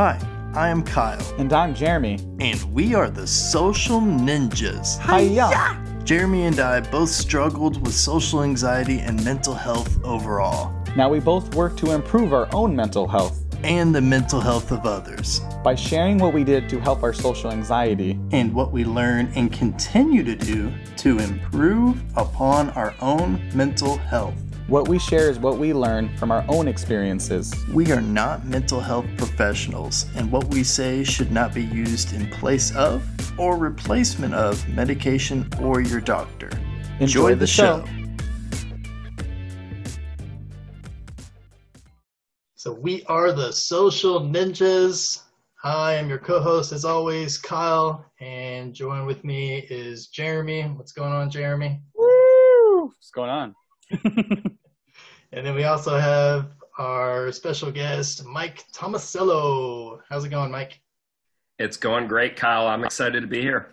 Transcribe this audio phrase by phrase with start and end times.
[0.00, 0.18] Hi,
[0.54, 2.18] I am Kyle, And I'm Jeremy.
[2.40, 4.98] and we are the Social Ninjas.
[4.98, 5.78] Hiya!
[6.06, 11.54] Jeremy and I both struggled with social anxiety and mental health overall, Now we both
[11.54, 16.16] work to improve our own mental health and the mental health of others, by sharing
[16.16, 18.18] what we did to help our social anxiety.
[18.32, 24.32] and what we learn and continue to do to improve upon our own mental health.
[24.70, 27.52] What we share is what we learn from our own experiences.
[27.72, 32.30] We are not mental health professionals, and what we say should not be used in
[32.30, 33.02] place of
[33.36, 36.50] or replacement of medication or your doctor.
[37.00, 37.84] Enjoy, the, show.
[42.54, 45.22] So, we are the Social Ninjas.
[45.64, 50.62] I am your co host, as always, Kyle, and join with me is Jeremy.
[50.62, 51.80] What's going on, Jeremy?
[51.96, 52.84] Woo!
[52.84, 53.56] What's going on?
[55.32, 60.00] And then we also have our special guest, Mike Tomasello.
[60.08, 60.80] How's it going, Mike?
[61.58, 62.66] It's going great, Kyle.
[62.66, 63.68] I'm excited to be here.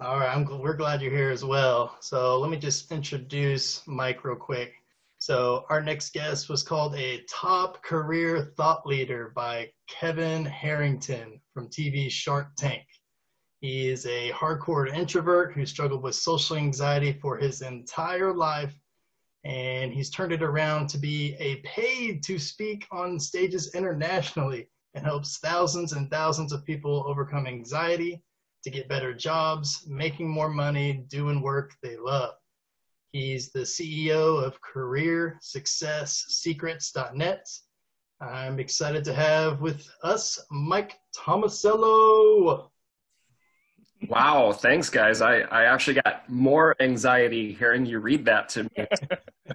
[0.00, 1.96] All right, I'm, gl- we're glad you're here as well.
[2.00, 4.74] So let me just introduce Mike real quick.
[5.18, 11.68] So our next guest was called a top career thought leader by Kevin Harrington from
[11.68, 12.82] TV Shark Tank.
[13.60, 18.74] He is a hardcore introvert who struggled with social anxiety for his entire life,
[19.44, 25.04] and he's turned it around to be a paid to speak on stages internationally and
[25.04, 28.22] helps thousands and thousands of people overcome anxiety,
[28.62, 32.32] to get better jobs, making more money, doing work they love.
[33.12, 37.46] He's the CEO of CareerSuccessSecrets.net.
[38.20, 42.70] I'm excited to have with us Mike Tomasello.
[44.08, 45.22] Wow, thanks, guys.
[45.22, 48.70] I, I actually got more anxiety hearing you read that to me.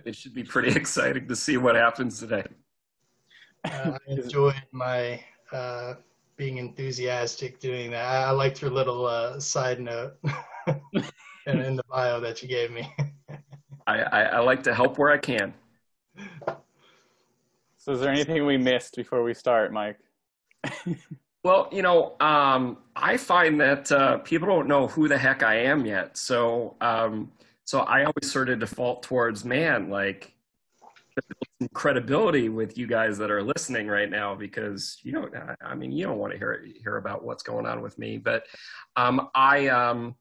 [0.06, 2.44] it should be pretty exciting to see what happens today.
[3.66, 5.96] Uh, I enjoyed my uh,
[6.38, 8.06] being enthusiastic doing that.
[8.06, 10.14] I I liked your little uh, side note
[11.46, 12.92] and in the bio that you gave me.
[13.86, 15.54] I, I, I like to help where I can.
[17.78, 19.98] So, is there anything we missed before we start, Mike?
[21.44, 25.56] Well, you know, um, I find that uh, people don't know who the heck I
[25.56, 26.18] am yet.
[26.18, 27.32] So, um,
[27.64, 30.34] so I always sort of default towards, man, like
[31.62, 35.34] some credibility with you guys that are listening right now, because you don't.
[35.64, 38.18] I- mean, you don't want to hear hear about what's going on with me.
[38.18, 38.46] But
[38.98, 40.16] um, I, um,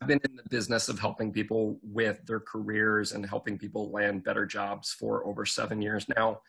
[0.00, 4.22] I've been in the business of helping people with their careers and helping people land
[4.22, 6.40] better jobs for over seven years now.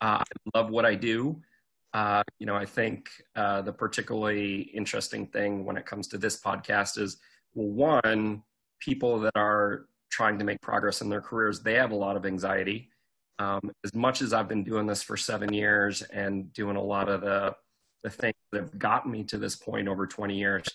[0.00, 0.24] Uh, I
[0.54, 1.42] love what I do.
[1.96, 6.38] Uh, you know, I think uh, the particularly interesting thing when it comes to this
[6.38, 7.16] podcast is,
[7.54, 7.68] well,
[8.02, 8.42] one,
[8.80, 12.26] people that are trying to make progress in their careers, they have a lot of
[12.26, 12.90] anxiety.
[13.38, 17.08] Um, as much as I've been doing this for seven years and doing a lot
[17.08, 17.56] of the
[18.02, 20.66] the things that have gotten me to this point over 20 years,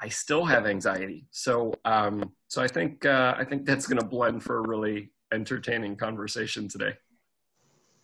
[0.00, 1.26] I still have anxiety.
[1.32, 5.10] So, um, so I think uh, I think that's going to blend for a really
[5.32, 6.94] entertaining conversation today.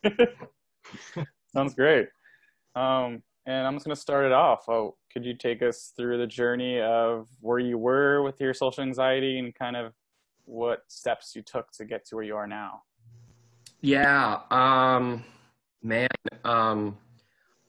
[1.54, 2.08] Sounds great.
[2.76, 4.68] Um, and I'm just going to start it off.
[4.68, 8.82] Oh, could you take us through the journey of where you were with your social
[8.82, 9.94] anxiety and kind of
[10.44, 12.82] what steps you took to get to where you are now?
[13.80, 15.24] Yeah, um,
[15.82, 16.08] man,
[16.44, 16.98] um,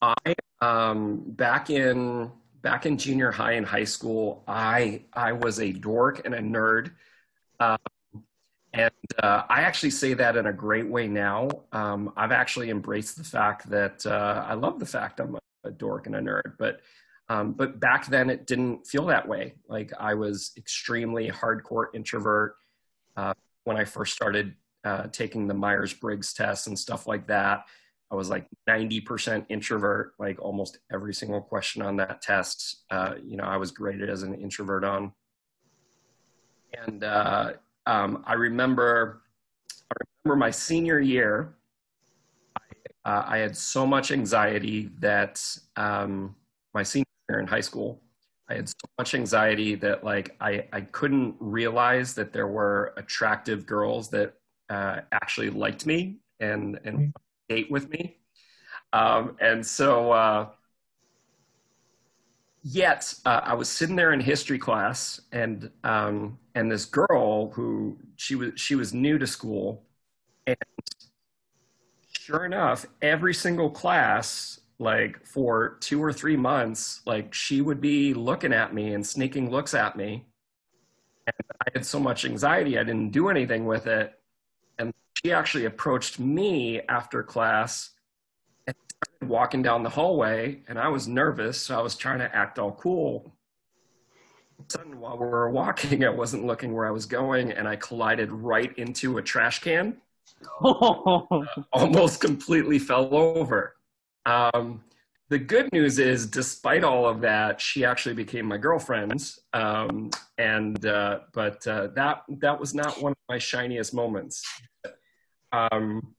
[0.01, 2.31] I um, back in
[2.62, 6.91] back in junior high and high school, I I was a dork and a nerd,
[7.59, 7.78] um,
[8.78, 8.92] and
[9.24, 11.50] uh, I actually say that in a great way now.
[11.72, 15.72] Um, I've actually embraced the fact that uh, I love the fact I'm a, a
[15.72, 16.82] dork and a nerd, but
[17.30, 19.56] um, but back then it didn't feel that way.
[19.68, 22.56] Like I was extremely hardcore introvert
[23.18, 23.34] uh,
[23.66, 24.54] when I first started
[24.86, 27.66] uh, taking the Myers Briggs test and stuff like that.
[28.10, 32.86] I was like 90% introvert, like almost every single question on that test.
[32.90, 35.12] Uh, you know, I was graded as an introvert on.
[36.86, 37.54] And uh,
[37.88, 39.22] um, I remember,
[39.92, 41.56] I remember my senior year,
[42.56, 45.42] I, uh, I had so much anxiety that
[45.78, 46.36] um,
[46.74, 48.01] my senior year in high school,
[48.50, 53.66] I had so much anxiety that like I, I couldn't realize that there were attractive
[53.66, 54.34] girls that
[54.69, 57.13] uh, actually liked me and and
[57.50, 58.18] date with me.
[58.94, 60.48] Um, and so, uh,
[62.63, 67.98] yet uh, I was sitting there in history class, and um, and this girl who
[68.16, 69.84] she was she was new to school,
[70.46, 70.58] and
[72.28, 78.14] sure enough, every single class, like for two or three months, like she would be
[78.14, 80.26] looking at me and sneaking looks at me.
[81.26, 81.36] And
[81.66, 84.14] I had so much anxiety, I didn't do anything with it.
[84.78, 87.92] And she actually approached me after class
[88.68, 92.36] and started walking down the hallway and I was nervous, so I was trying to
[92.36, 93.37] act all cool.
[94.69, 98.31] Sudden, while we were walking, I wasn't looking where I was going, and I collided
[98.31, 99.98] right into a trash can.
[100.63, 101.21] uh,
[101.74, 103.75] almost completely fell over.
[104.25, 104.83] Um,
[105.30, 109.31] the good news is, despite all of that, she actually became my girlfriend.
[109.54, 114.44] Um, and uh, but uh, that that was not one of my shiniest moments.
[115.51, 116.15] Um,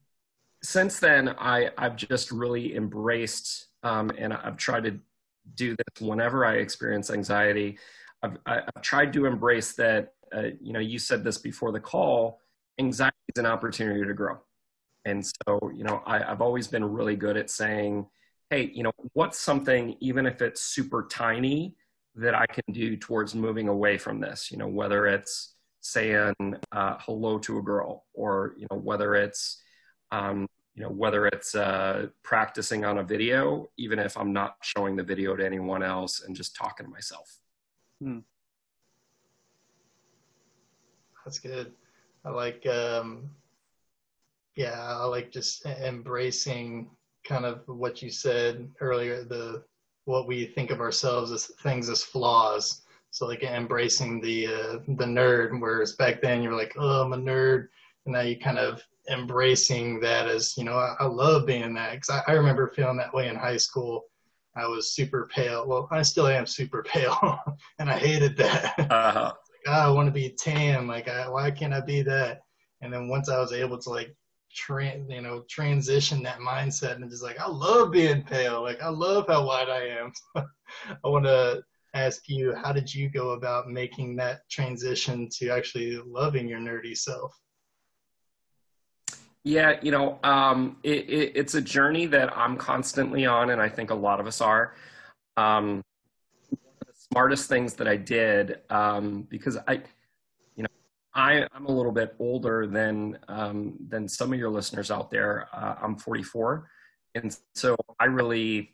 [0.63, 4.99] since then, I I've just really embraced um, and I've tried to
[5.55, 7.77] do this whenever I experience anxiety.
[8.23, 10.13] I've, I've tried to embrace that.
[10.35, 12.39] Uh, you know, you said this before the call.
[12.79, 14.37] Anxiety is an opportunity to grow,
[15.05, 18.05] and so you know I, I've always been really good at saying
[18.49, 21.75] hey, you know, what's something, even if it's super tiny,
[22.15, 24.51] that I can do towards moving away from this?
[24.51, 26.33] You know, whether it's saying
[26.71, 29.61] uh, hello to a girl, or you know, whether it's
[30.11, 34.95] um, you know, whether it's uh, practicing on a video, even if I'm not showing
[34.95, 37.39] the video to anyone else, and just talking to myself.
[38.01, 38.19] Hmm.
[41.25, 41.73] That's good.
[42.25, 43.29] I like, um,
[44.55, 46.89] yeah, I like just embracing
[47.23, 49.63] kind of what you said earlier, the
[50.05, 52.81] what we think of ourselves as things as flaws.
[53.11, 57.17] So like embracing the uh, the nerd, whereas back then you're like, oh, I'm a
[57.17, 57.67] nerd,
[58.05, 61.93] and now you kind of embracing that as you know, I, I love being that
[61.93, 64.05] because I, I remember feeling that way in high school.
[64.55, 65.67] I was super pale.
[65.67, 67.39] Well, I still am super pale,
[67.79, 68.75] and I hated that.
[68.91, 69.33] Uh-huh.
[69.65, 70.87] like, oh, I want to be tan.
[70.87, 72.41] Like, I, why can't I be that?
[72.81, 74.15] And then once I was able to like
[74.55, 78.89] Trans, you know transition that mindset and just like I love being pale like I
[78.89, 80.11] love how white I am
[81.03, 81.61] I want to
[81.93, 86.97] ask you how did you go about making that transition to actually loving your nerdy
[86.97, 87.31] self
[89.43, 93.69] yeah you know um, it, it, it's a journey that I'm constantly on and I
[93.69, 94.73] think a lot of us are
[95.37, 95.83] um,
[96.51, 99.81] the smartest things that I did um, because I
[100.55, 100.69] you know,
[101.13, 105.47] I, am a little bit older than um, than some of your listeners out there.
[105.53, 106.69] Uh, I'm 44,
[107.15, 108.73] and so I really,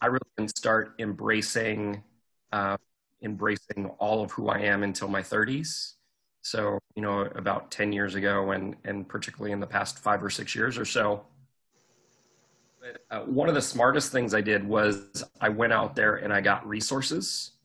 [0.00, 2.04] I really didn't start embracing
[2.52, 2.76] uh,
[3.22, 5.95] embracing all of who I am until my 30s.
[6.46, 10.30] So you know, about 10 years ago, and and particularly in the past five or
[10.30, 11.24] six years or so.
[12.80, 16.32] But, uh, one of the smartest things I did was I went out there and
[16.32, 17.56] I got resources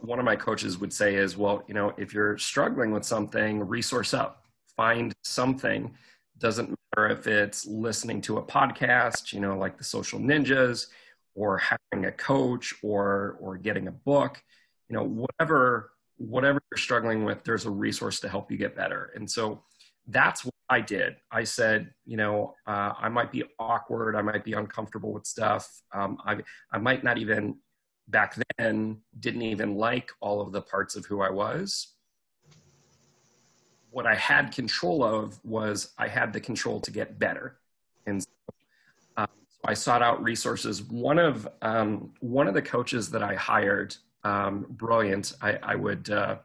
[0.00, 3.66] one of my coaches would say is, well, you know, if you're struggling with something,
[3.66, 4.44] resource up,
[4.76, 5.94] find something.
[6.38, 10.86] Doesn't matter if it's listening to a podcast, you know, like the Social Ninjas,
[11.34, 14.42] or having a coach, or or getting a book,
[14.88, 15.91] you know, whatever
[16.28, 19.10] whatever you're struggling with, there's a resource to help you get better.
[19.16, 19.62] And so
[20.06, 21.16] that's what I did.
[21.30, 25.68] I said, you know, uh, I might be awkward, I might be uncomfortable with stuff,
[25.92, 26.38] um, I
[26.72, 27.56] I might not even
[28.08, 31.88] back then didn't even like all of the parts of who I was.
[33.90, 37.58] What I had control of was I had the control to get better.
[38.06, 38.28] And so,
[39.16, 40.82] um, so I sought out resources.
[40.82, 46.10] One of, um, one of the coaches that I hired, um, brilliant, I, I would
[46.10, 46.36] uh,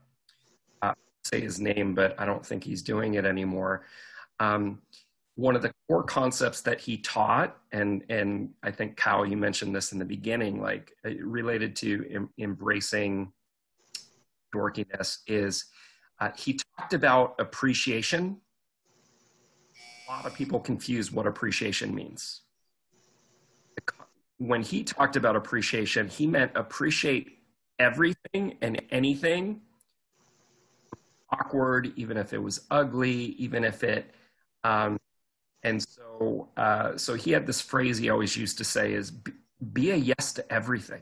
[0.82, 0.94] uh,
[1.24, 3.86] say his name, but I don't think he's doing it anymore.
[4.40, 4.82] Um,
[5.36, 9.76] one of the core concepts that he taught and and i think kyle you mentioned
[9.76, 13.32] this in the beginning like uh, related to em- embracing
[14.52, 15.66] dorkiness is
[16.20, 18.38] uh, he talked about appreciation.
[20.08, 22.42] A lot of people confuse what appreciation means.
[24.38, 27.37] When he talked about appreciation he meant appreciate
[27.80, 29.62] everything and anything
[31.32, 34.14] awkward even if it was ugly even if it
[34.64, 34.98] um,
[35.64, 39.12] and so, uh, so he had this phrase he always used to say is
[39.74, 41.02] be a yes to everything.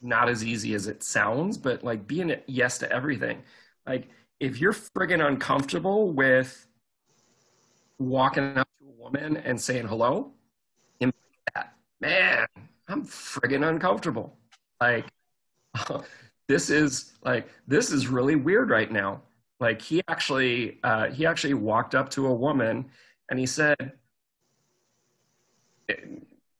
[0.00, 3.42] Not as easy as it sounds, but like being a yes to everything.
[3.86, 4.08] Like
[4.40, 6.66] if you're friggin' uncomfortable with
[7.98, 10.32] walking up to a woman and saying hello.
[12.00, 12.46] Man,
[12.88, 14.36] I'm friggin' uncomfortable.
[14.82, 15.06] Like
[16.48, 19.22] this is like this is really weird right now.
[19.60, 22.86] Like he actually uh, he actually walked up to a woman
[23.30, 23.92] and he said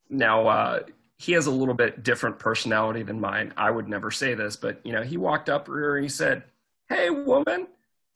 [0.09, 0.81] now uh,
[1.17, 3.53] he has a little bit different personality than mine.
[3.57, 6.09] I would never say this but you know he walked up to her and he
[6.09, 6.45] said
[6.89, 7.69] hey woman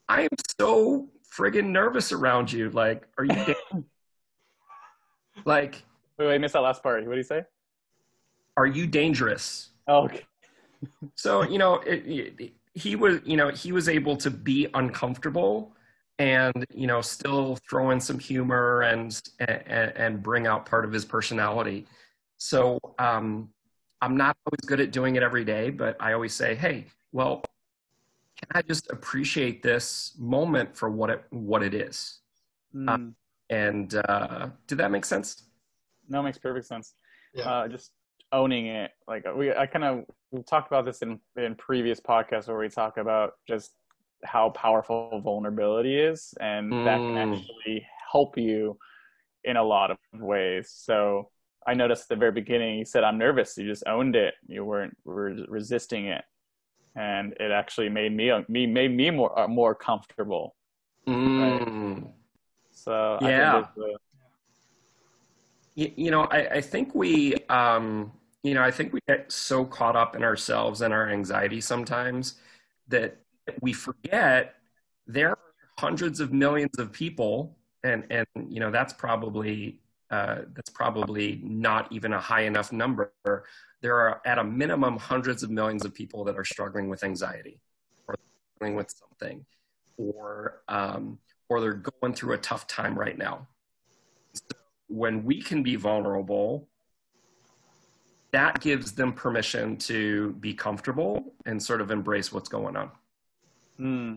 [0.09, 0.29] i am
[0.61, 2.71] so friggin nervous around you.
[2.71, 3.55] Like are you
[5.45, 5.83] like
[6.17, 7.05] wait wait I missed that last part.
[7.05, 7.43] What did he say?
[8.57, 10.23] are you dangerous okay.
[11.15, 15.73] So you know it, it, he was you know he was able to be uncomfortable
[16.19, 20.93] and you know still throw in some humor and and, and bring out part of
[20.93, 21.87] his personality.
[22.37, 23.49] So um,
[24.03, 27.43] i'm not always good at doing it every day but i always say hey well
[28.37, 32.19] can i just appreciate this moment for what it what it is?
[32.75, 32.89] Mm.
[32.89, 33.13] uh,
[33.49, 35.45] and uh, did that make sense?
[36.09, 36.95] No it makes perfect sense.
[37.33, 37.49] Yeah.
[37.49, 37.93] uh, just
[38.33, 40.05] owning it like we i kind of
[40.47, 43.73] talked about this in in previous podcasts where we talk about just
[44.25, 46.85] how powerful vulnerability is and mm.
[46.85, 47.39] that can mm.
[47.39, 48.77] actually help you
[49.45, 51.29] in a lot of ways so
[51.67, 54.65] i noticed at the very beginning you said i'm nervous you just owned it you
[54.65, 56.25] weren't re- resisting it
[56.97, 60.57] and it actually made me me made me more uh, more comfortable
[61.07, 62.03] mm.
[62.03, 62.11] right?
[62.73, 63.63] so yeah
[65.77, 68.11] you, you, know I, I think we um
[68.43, 72.41] you know i think we get so caught up in ourselves and our anxiety sometimes
[72.89, 73.19] that
[73.61, 74.55] we forget
[75.07, 75.39] there are
[75.79, 79.81] hundreds of millions of people, and and you know that's probably
[80.11, 83.13] uh, that's probably not even a high enough number.
[83.83, 87.61] There are at a minimum hundreds of millions of people that are struggling with anxiety,
[88.09, 88.17] or
[88.57, 89.45] struggling with something,
[89.97, 91.19] or um,
[91.49, 93.47] or they're going through a tough time right now.
[94.33, 94.43] So
[94.89, 96.69] when we can be vulnerable,
[98.33, 102.91] that gives them permission to be comfortable and sort of embrace what's going on.
[103.77, 104.15] Hmm.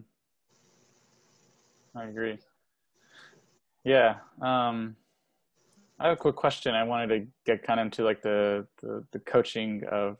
[1.95, 2.37] I agree.
[3.83, 4.15] Yeah.
[4.41, 4.95] Um,
[5.99, 6.75] I have a quick question.
[6.75, 10.17] I wanted to get kind of into like the, the, the coaching of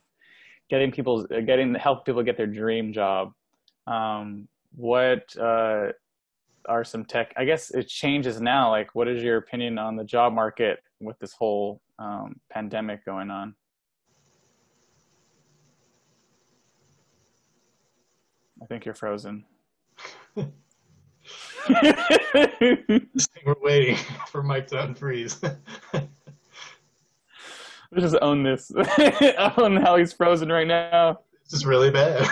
[0.70, 3.34] getting people, getting help people get their dream job.
[3.88, 5.90] Um, what uh,
[6.70, 7.34] are some tech?
[7.36, 8.70] I guess it changes now.
[8.70, 13.32] Like, what is your opinion on the job market with this whole um, pandemic going
[13.32, 13.56] on?
[18.62, 19.46] I think you're frozen.
[20.36, 20.46] we're
[23.62, 23.96] waiting
[24.28, 25.58] for Mike to unfreeze.
[27.98, 28.72] Just own this.
[29.58, 31.20] own how he's frozen right now.
[31.46, 32.28] This is really bad.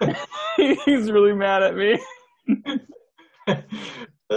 [0.56, 1.98] he's really mad at me.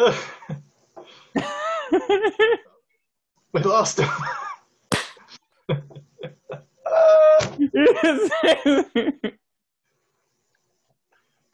[3.53, 4.09] we lost him.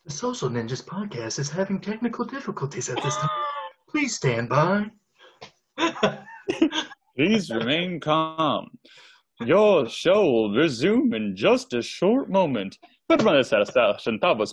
[0.05, 3.29] The Social Ninjas podcast is having technical difficulties at this time.
[3.89, 4.85] Please stand by.
[7.17, 8.69] Please remain calm.
[9.39, 12.77] Your show will resume in just a short moment.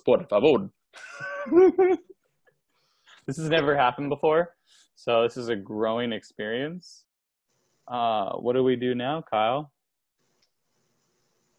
[0.00, 0.70] por favor.
[3.26, 4.54] This has never happened before,
[4.94, 7.04] so this is a growing experience.
[7.88, 9.70] Uh, what do we do now, Kyle?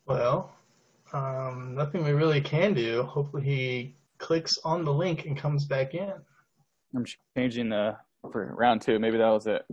[0.06, 0.54] Well,
[1.14, 3.04] um, nothing we really can do.
[3.04, 6.14] Hopefully he clicks on the link and comes back in.
[6.96, 7.06] I'm
[7.36, 7.98] changing the
[8.32, 9.00] for round two.
[9.00, 9.66] Maybe that was it.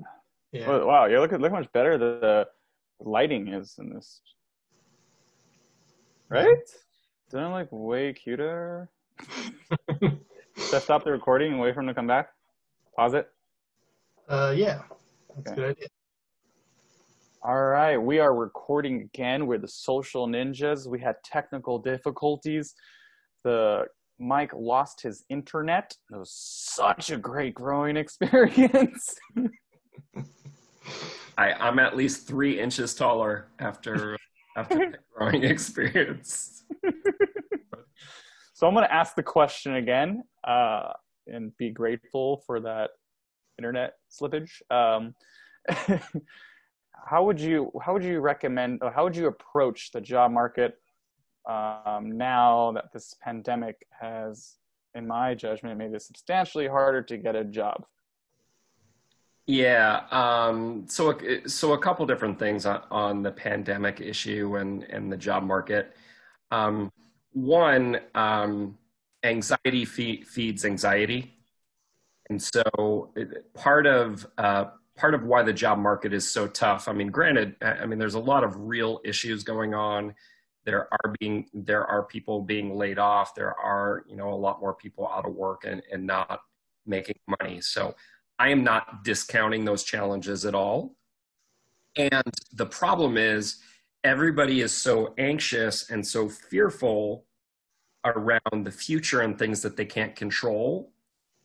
[0.52, 0.66] Yeah.
[0.66, 2.46] Oh, wow, you look look how much better the,
[3.00, 4.20] the lighting is in this.
[6.28, 6.58] Right?
[7.30, 8.88] Don't I like way cuter?
[10.66, 12.28] Should I stop the recording and wait for him to come back?
[12.96, 13.28] Pause it.
[14.28, 14.82] Uh, yeah,
[15.34, 15.52] that's okay.
[15.52, 15.88] a good idea.
[17.42, 19.46] All right, we are recording again.
[19.46, 20.86] We're the social ninjas.
[20.86, 22.74] We had technical difficulties.
[23.42, 23.86] The
[24.18, 25.96] Mike lost his internet.
[26.12, 29.16] It was such a great growing experience.
[31.38, 34.16] I, I'm at least three inches taller after
[34.56, 36.64] after the growing experience.
[38.60, 40.92] So I'm going to ask the question again uh,
[41.26, 42.90] and be grateful for that
[43.56, 44.50] internet slippage.
[44.70, 45.14] Um,
[47.06, 50.74] how would you how would you recommend or how would you approach the job market
[51.48, 54.56] um, now that this pandemic has,
[54.94, 57.86] in my judgment, made it substantially harder to get a job?
[59.46, 65.10] Yeah, um, so so a couple different things on, on the pandemic issue and and
[65.10, 65.96] the job market.
[66.50, 66.92] Um,
[67.32, 68.78] one, um,
[69.22, 71.34] anxiety feeds anxiety,
[72.28, 73.12] and so
[73.54, 76.88] part of uh, part of why the job market is so tough.
[76.88, 80.14] I mean, granted, I mean, there's a lot of real issues going on.
[80.64, 83.34] There are being there are people being laid off.
[83.34, 86.40] There are you know a lot more people out of work and, and not
[86.86, 87.60] making money.
[87.60, 87.94] So
[88.38, 90.94] I am not discounting those challenges at all.
[91.96, 93.58] And the problem is
[94.04, 97.24] everybody is so anxious and so fearful
[98.04, 100.92] around the future and things that they can't control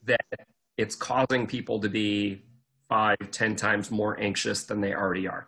[0.04, 0.48] that
[0.78, 2.44] it's causing people to be
[2.88, 5.48] five, ten times more anxious than they already are.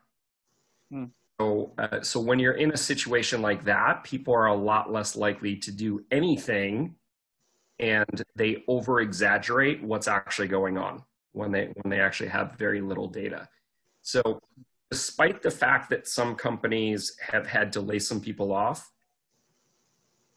[0.91, 1.05] Hmm.
[1.39, 5.15] So, uh, so when you're in a situation like that, people are a lot less
[5.15, 6.95] likely to do anything
[7.79, 12.81] and they over exaggerate what's actually going on when they when they actually have very
[12.81, 13.47] little data.
[14.01, 14.41] So
[14.91, 18.91] despite the fact that some companies have had to lay some people off,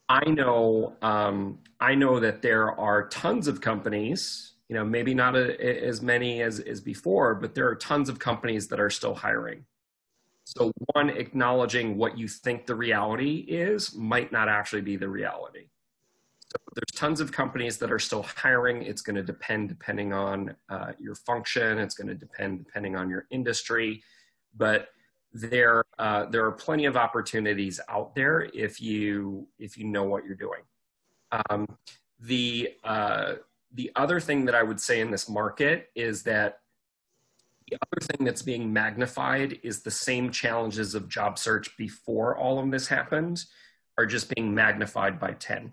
[0.08, 5.36] I know um, I know that there are tons of companies, you know, maybe not
[5.36, 9.14] a, as many as, as before, but there are tons of companies that are still
[9.14, 9.64] hiring.
[10.44, 15.68] So one, acknowledging what you think the reality is might not actually be the reality.
[16.40, 18.82] So there's tons of companies that are still hiring.
[18.82, 21.78] It's going to depend depending on uh, your function.
[21.78, 24.02] It's going to depend depending on your industry,
[24.56, 24.88] but
[25.32, 30.24] there uh, there are plenty of opportunities out there if you if you know what
[30.24, 30.60] you're doing.
[31.50, 31.66] Um,
[32.18, 33.34] the uh,
[33.72, 36.60] the other thing that I would say in this market is that
[37.68, 42.58] the other thing that's being magnified is the same challenges of job search before all
[42.58, 43.44] of this happened
[43.96, 45.72] are just being magnified by 10.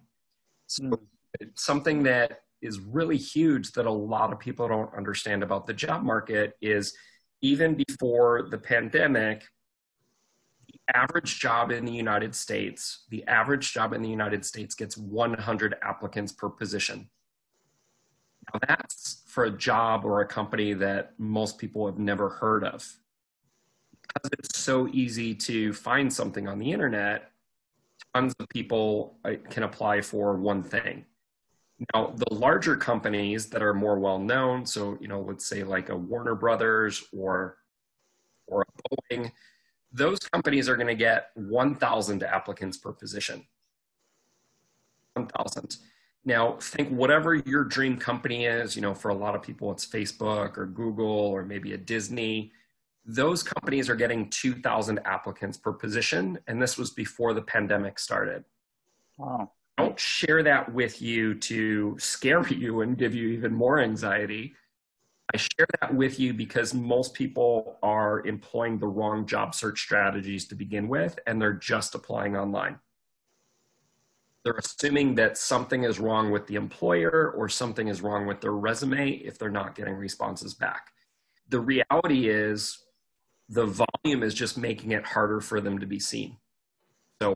[0.68, 1.00] So mm.
[1.56, 6.04] something that is really huge that a lot of people don't understand about the job
[6.04, 6.94] market is
[7.42, 9.46] even before the pandemic,
[10.68, 14.98] the average job in the United States, the average job in the United States gets
[14.98, 17.10] 100 applicants per position.
[18.54, 22.88] Now that's for a job or a company that most people have never heard of.
[24.02, 27.32] Because it's so easy to find something on the internet,
[28.14, 31.06] tons of people uh, can apply for one thing.
[31.94, 35.90] Now, the larger companies that are more well known, so you know, let's say like
[35.90, 37.58] a Warner Brothers or
[38.48, 39.32] or a Boeing,
[39.92, 43.46] those companies are going to get 1,000 applicants per position.
[45.14, 45.78] 1,000.
[46.26, 49.86] Now, think whatever your dream company is, you know, for a lot of people, it's
[49.86, 52.52] Facebook or Google or maybe a Disney.
[53.06, 56.38] Those companies are getting 2,000 applicants per position.
[56.48, 58.44] And this was before the pandemic started.
[59.18, 59.52] Wow.
[59.78, 64.56] I don't share that with you to scare you and give you even more anxiety.
[65.34, 70.48] I share that with you because most people are employing the wrong job search strategies
[70.48, 72.80] to begin with, and they're just applying online
[74.48, 78.54] they're assuming that something is wrong with the employer or something is wrong with their
[78.54, 80.94] resume if they're not getting responses back.
[81.50, 82.86] The reality is
[83.50, 86.38] the volume is just making it harder for them to be seen.
[87.22, 87.34] So,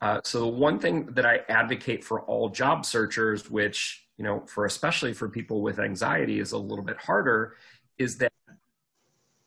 [0.00, 4.42] uh, so the one thing that I advocate for all job searchers, which you know,
[4.46, 7.56] for especially for people with anxiety, is a little bit harder,
[7.98, 8.32] is that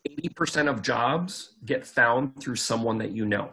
[0.08, 3.50] 80% of jobs get found through someone that you know.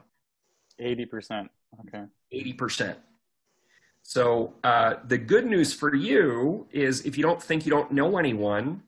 [0.80, 1.50] 80%.
[1.88, 2.06] Okay.
[2.34, 2.96] 80%.
[4.04, 8.18] So uh, the good news for you is if you don't think you don't know
[8.18, 8.84] anyone,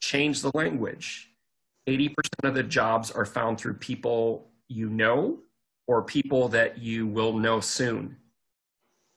[0.00, 1.30] change the language.
[1.86, 5.38] 80% of the jobs are found through people you know
[5.90, 8.16] or people that you will know soon.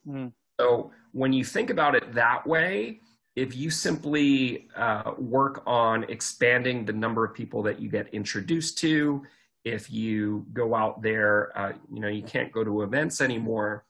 [0.08, 0.32] Mm.
[0.60, 3.00] So when you think about it that way,
[3.36, 8.78] if you simply uh, work on expanding the number of people that you get introduced
[8.80, 9.24] to,
[9.64, 13.86] if you go out there, uh, you know, you can't go to events anymore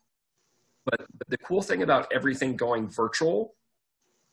[0.86, 3.56] but, but the cool thing about everything going virtual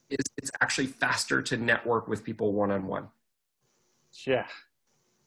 [0.08, 3.08] is it's actually faster to network with people one on one.
[4.26, 4.46] Yeah.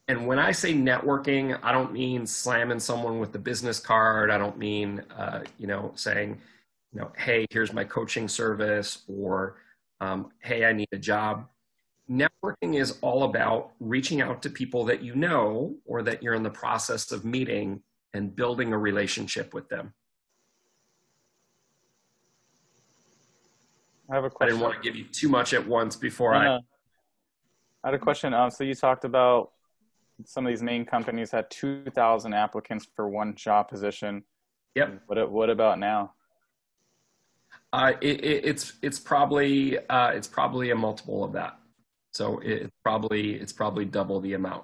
[0.08, 4.32] And when I say networking, I don't mean slamming someone with the business card.
[4.32, 6.42] I don't mean, uh, you know, saying,
[6.92, 9.56] you know, hey, here's my coaching service or,
[10.02, 11.48] um, hey, I need a job.
[12.12, 16.44] Networking is all about reaching out to people that you know or that you're in
[16.44, 17.82] the process of meeting
[18.14, 19.94] and building a relationship with them.
[24.10, 24.54] I have a question.
[24.56, 26.58] I didn't want to give you too much at once before I.
[26.58, 26.60] I
[27.86, 28.34] had a question.
[28.34, 29.52] Um, so you talked about
[30.26, 34.24] some of these main companies had 2,000 applicants for one job position.
[34.76, 35.04] Yep.
[35.08, 36.14] What What about now?
[37.72, 41.58] Uh, it, it, it's it's probably uh, it's probably a multiple of that.
[42.12, 44.64] So it's probably it's probably double the amount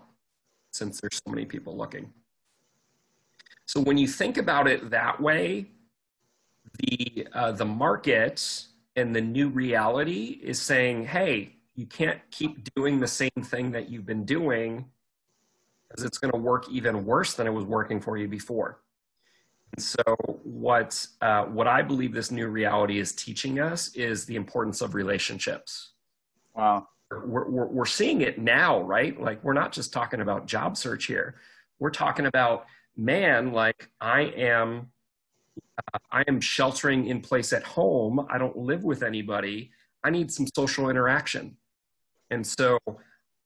[0.72, 2.14] since there's so many people looking.
[3.66, 5.68] So when you think about it that way,
[6.80, 8.64] the uh, the market
[8.96, 13.90] and the new reality is saying, hey, you can't keep doing the same thing that
[13.90, 14.86] you've been doing
[15.90, 18.80] because it's going to work even worse than it was working for you before.
[19.74, 20.04] And so,
[20.44, 24.96] what uh, what I believe this new reality is teaching us is the importance of
[24.96, 25.92] relationships.
[26.56, 29.20] Wow, we're, we're, we're seeing it now, right?
[29.20, 31.36] Like we're not just talking about job search here.
[31.78, 32.66] We're talking about
[32.98, 34.92] man, like I am
[35.94, 38.26] uh, I am sheltering in place at home.
[38.30, 39.72] I don't live with anybody.
[40.04, 41.58] I need some social interaction.
[42.32, 42.80] And so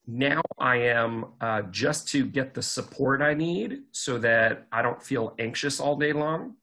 [0.05, 5.01] now I am uh, just to get the support I need so that I don't
[5.01, 6.55] feel anxious all day long.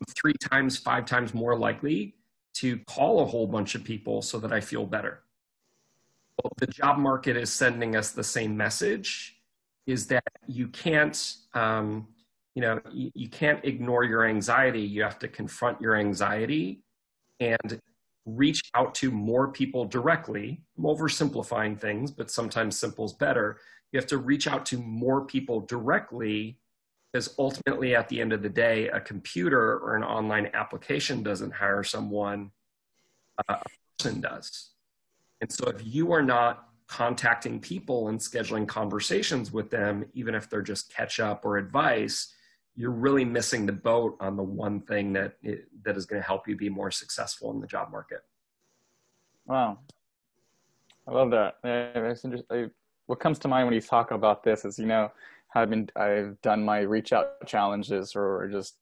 [0.00, 2.14] I'm three times, five times more likely
[2.54, 5.22] to call a whole bunch of people so that I feel better.
[6.42, 9.36] Well, the job market is sending us the same message
[9.86, 12.08] is that you can't, um,
[12.54, 14.80] you know, you, you can't ignore your anxiety.
[14.80, 16.82] You have to confront your anxiety
[17.40, 17.80] and
[18.24, 20.62] reach out to more people directly.
[20.78, 23.58] I'm oversimplifying things, but sometimes simple is better.
[23.90, 26.58] You have to reach out to more people directly
[27.12, 31.52] because ultimately at the end of the day, a computer or an online application doesn't
[31.52, 32.50] hire someone,
[33.48, 34.70] uh, a person does.
[35.40, 40.48] And so if you are not contacting people and scheduling conversations with them, even if
[40.48, 42.32] they're just catch up or advice,
[42.76, 45.36] you're really missing the boat on the one thing that
[45.84, 48.24] that is going to help you be more successful in the job market.
[49.46, 49.78] Wow,
[51.06, 51.56] I love that.
[51.64, 52.70] Interesting.
[53.06, 55.10] What comes to mind when you talk about this is, you know,
[55.54, 58.76] I've been I've done my reach out challenges or just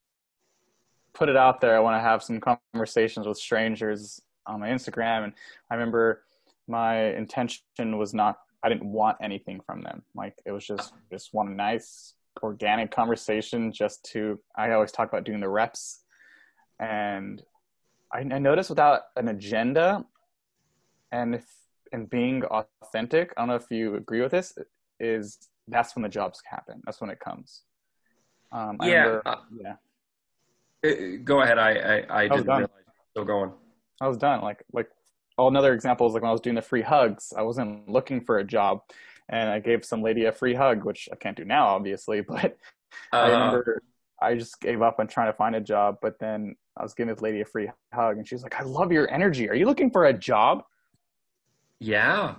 [1.12, 1.76] put it out there.
[1.76, 5.32] I want to have some conversations with strangers on my Instagram, and
[5.70, 6.22] I remember
[6.68, 10.02] my intention was not I didn't want anything from them.
[10.14, 15.24] Like it was just just one nice organic conversation just to I always talk about
[15.24, 16.00] doing the reps
[16.78, 17.42] and
[18.12, 20.04] I, I noticed without an agenda
[21.12, 21.44] and if,
[21.92, 24.56] and being authentic, I don't know if you agree with this,
[24.98, 26.82] is that's when the jobs happen.
[26.84, 27.62] That's when it comes.
[28.52, 29.02] Um, yeah.
[29.02, 29.74] Remember, uh, yeah.
[30.84, 31.58] Uh, go ahead.
[31.58, 32.68] I, I, I, I didn't realize
[33.10, 33.52] still going.
[34.00, 34.40] I was done.
[34.40, 34.88] Like, like
[35.38, 38.38] another example is like when I was doing the free hugs, I wasn't looking for
[38.38, 38.82] a job
[39.30, 42.22] and I gave some lady a free hug, which I can't do now, obviously.
[42.28, 42.56] But
[43.12, 43.82] uh, I remember
[44.20, 45.98] I just gave up on trying to find a job.
[46.02, 48.92] But then I was giving this lady a free hug, and she's like, "I love
[48.92, 49.48] your energy.
[49.48, 50.64] Are you looking for a job?"
[51.78, 52.34] Yeah.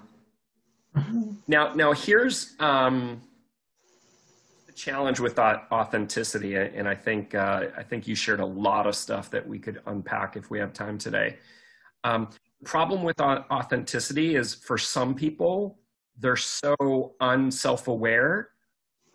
[1.48, 3.22] now, now here's um,
[4.68, 8.86] the challenge with that authenticity, and I think uh, I think you shared a lot
[8.86, 11.38] of stuff that we could unpack if we have time today.
[12.04, 12.30] Um,
[12.66, 15.81] problem with authenticity is for some people
[16.18, 18.50] they're so unself-aware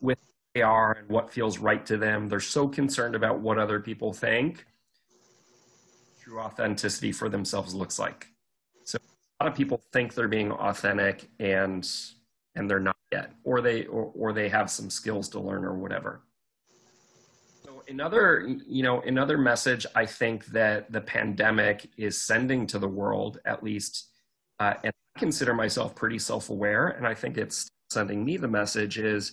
[0.01, 2.29] with who they are and what feels right to them.
[2.29, 4.67] They're so concerned about what other people think.
[6.23, 8.29] True authenticity for themselves looks like.
[8.85, 8.99] So
[9.41, 11.89] a lot of people think they're being authentic and
[12.57, 15.75] and they're not yet, or they or, or they have some skills to learn or
[15.75, 16.23] whatever.
[17.65, 22.89] So another, you know, another message I think that the pandemic is sending to the
[22.89, 24.09] world, at least,
[24.59, 28.99] uh, and consider myself pretty self aware, and I think it's sending me the message
[28.99, 29.33] is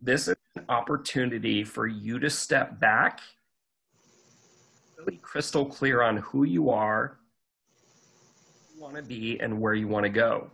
[0.00, 3.20] this is an opportunity for you to step back,
[4.96, 7.18] really crystal clear on who you are,
[8.68, 10.50] who you want to be, and where you want to go.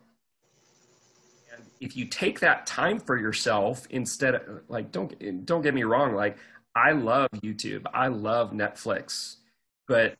[1.54, 5.84] And if you take that time for yourself instead of like don't don't get me
[5.84, 6.38] wrong, like
[6.74, 9.36] I love YouTube, I love Netflix,
[9.86, 10.16] but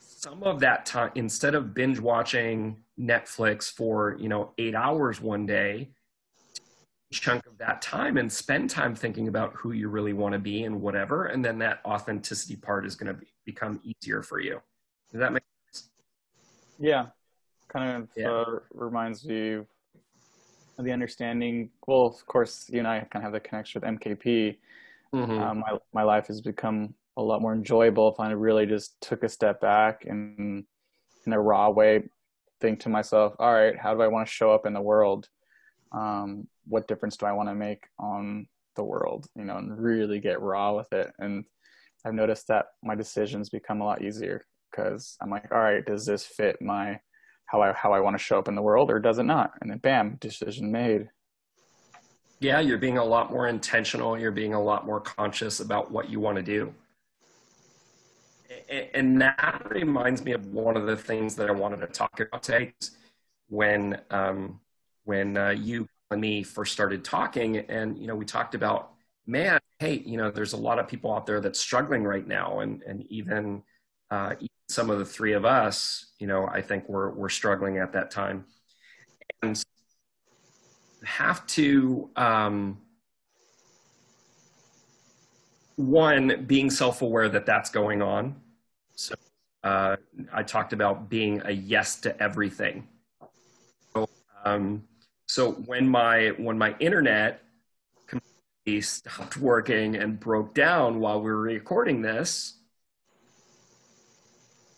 [0.00, 5.46] some of that time instead of binge watching Netflix for you know eight hours one
[5.46, 5.90] day,
[7.12, 10.64] chunk of that time and spend time thinking about who you really want to be
[10.64, 14.60] and whatever, and then that authenticity part is going to be, become easier for you.
[15.10, 15.90] Does that make sense?
[16.78, 17.06] Yeah,
[17.68, 18.30] kind of yeah.
[18.30, 21.70] Uh, reminds me of the understanding.
[21.86, 24.56] Well, of course, you and I kind of have the connection with MKP.
[25.14, 25.42] Mm-hmm.
[25.42, 29.24] Um, my my life has become a lot more enjoyable if I really just took
[29.24, 30.64] a step back and
[31.26, 32.04] in a raw way
[32.60, 35.28] think to myself, all right, how do I want to show up in the world?
[35.92, 38.46] Um, what difference do I want to make on
[38.76, 39.26] the world?
[39.36, 41.12] You know, and really get raw with it.
[41.18, 41.44] And
[42.04, 46.06] I've noticed that my decisions become a lot easier because I'm like, all right, does
[46.06, 47.00] this fit my
[47.46, 49.52] how I how I want to show up in the world or does it not?
[49.60, 51.08] And then bam, decision made.
[52.38, 54.18] Yeah, you're being a lot more intentional.
[54.18, 56.72] You're being a lot more conscious about what you want to do
[58.92, 62.42] and that reminds me of one of the things that I wanted to talk about
[62.42, 62.74] today.
[63.48, 64.60] When um,
[65.04, 68.92] when uh, you and me first started talking, and you know, we talked about,
[69.26, 72.60] man, hey, you know, there's a lot of people out there that's struggling right now,
[72.60, 73.62] and and even
[74.10, 74.34] uh,
[74.68, 78.10] some of the three of us, you know, I think we're we're struggling at that
[78.10, 78.44] time,
[79.42, 79.62] and
[81.04, 82.10] have to.
[82.16, 82.78] Um,
[85.80, 88.36] one being self-aware that that's going on
[88.94, 89.14] so
[89.62, 89.96] uh,
[90.32, 92.88] I talked about being a yes to everything.
[93.94, 94.08] So,
[94.44, 94.84] um,
[95.26, 97.42] so when my when my internet
[98.06, 102.58] completely stopped working and broke down while we were recording this,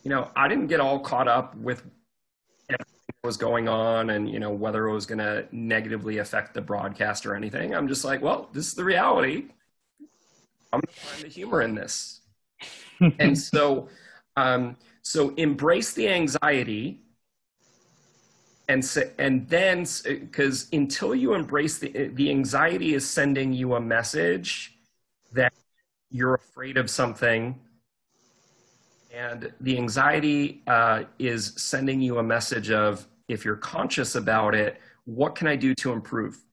[0.03, 1.79] you know, I didn't get all caught up with
[2.69, 6.53] everything that was going on and you know whether it was going to negatively affect
[6.53, 7.73] the broadcast or anything.
[7.73, 9.45] I'm just like, well, this is the reality.
[10.73, 12.21] I'm going to find the humor in this.
[13.19, 13.87] and so
[14.35, 17.01] Um, so embrace the anxiety
[18.67, 23.79] and say, and then because until you embrace the the anxiety is sending you a
[23.81, 24.75] message
[25.33, 25.53] that
[26.09, 27.59] you're afraid of something
[29.11, 34.79] and the anxiety uh, is sending you a message of if you're conscious about it
[35.05, 36.43] what can i do to improve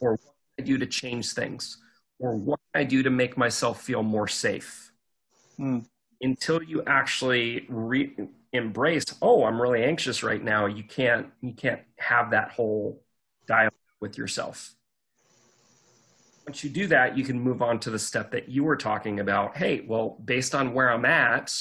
[0.00, 1.78] or what can i do to change things
[2.18, 4.92] or what can i do to make myself feel more safe?
[5.58, 5.84] Mm.
[6.20, 8.14] until you actually re-
[8.52, 13.02] embrace oh i'm really anxious right now you can't you can't have that whole
[13.48, 14.74] dialogue with yourself.
[16.46, 19.20] Once you do that you can move on to the step that you were talking
[19.20, 19.56] about.
[19.56, 21.52] Hey well based on where i'm at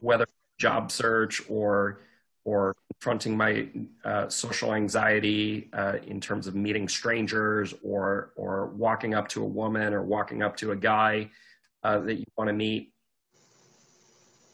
[0.00, 0.26] whether
[0.58, 2.00] job search or
[2.48, 3.68] or confronting my
[4.04, 9.50] uh, social anxiety uh, in terms of meeting strangers or or walking up to a
[9.60, 11.30] woman or walking up to a guy
[11.84, 12.92] uh, that you want to meet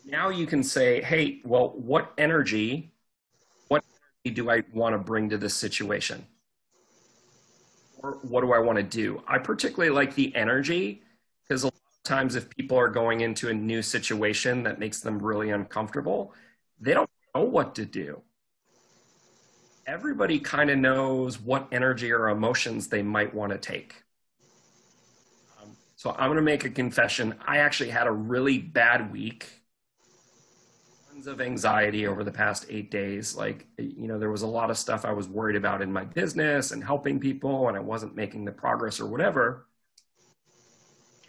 [0.04, 2.92] now you can say, hey, well, what energy,
[3.68, 3.82] what
[4.24, 6.26] energy do I want to bring to this situation?
[7.98, 9.22] Or what do I want to do?
[9.26, 11.02] I particularly like the energy
[11.42, 15.00] because a lot of times if people are going into a new situation that makes
[15.00, 16.34] them really uncomfortable,
[16.80, 18.22] they don't know what to do.
[19.86, 24.02] Everybody kind of knows what energy or emotions they might want to take.
[25.60, 27.34] Um, so I'm going to make a confession.
[27.46, 29.64] I actually had a really bad week
[31.14, 33.36] tons of anxiety over the past eight days.
[33.36, 36.04] Like, you know, there was a lot of stuff I was worried about in my
[36.04, 39.66] business and helping people, and I wasn't making the progress or whatever.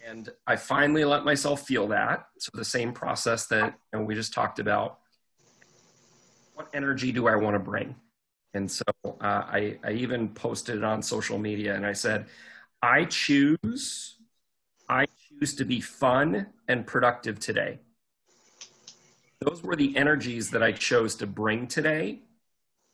[0.08, 2.28] And I finally let myself feel that.
[2.39, 5.00] So, the same process that you know, we just talked about.
[6.56, 7.96] What energy do I want to bring?
[8.54, 12.26] And so uh, I, I even posted it on social media and I said,
[12.82, 14.15] I choose,
[14.89, 17.80] I choose to be fun and productive today
[19.46, 22.20] those were the energies that I chose to bring today.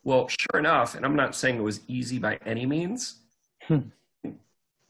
[0.04, 3.16] Well, sure enough, and I'm not saying it was easy by any means.
[3.62, 3.78] Hmm.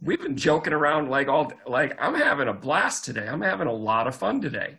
[0.01, 3.29] We've been joking around like all like I'm having a blast today.
[3.29, 4.79] I'm having a lot of fun today.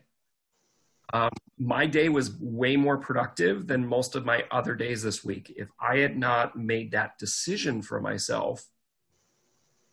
[1.14, 5.54] Um, my day was way more productive than most of my other days this week.
[5.56, 8.66] If I had not made that decision for myself,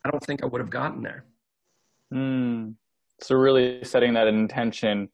[0.05, 1.25] I don't think I would have gotten there.
[2.13, 2.75] Mm.
[3.21, 5.11] So really setting that intention,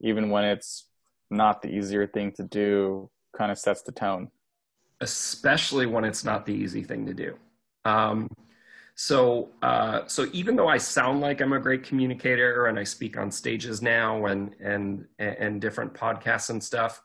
[0.00, 0.86] even when it's
[1.30, 4.30] not the easier thing to do kind of sets the tone
[5.00, 7.36] especially when it's not the easy thing to do
[7.84, 8.28] um,
[9.00, 13.16] so uh, so even though i sound like i'm a great communicator and i speak
[13.16, 17.02] on stages now and and and different podcasts and stuff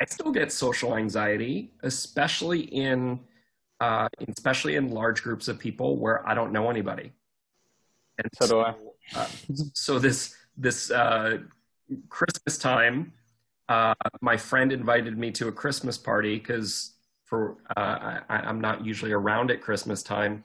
[0.00, 3.18] i still get social anxiety especially in
[3.80, 7.12] uh, especially in large groups of people where i don't know anybody.
[8.18, 8.74] And so, so do i.
[9.20, 9.28] uh,
[9.74, 11.38] so this this uh,
[12.08, 13.12] Christmas time,
[13.68, 16.95] uh, my friend invited me to a Christmas party because
[17.26, 20.44] for uh, I, am not usually around at Christmas time,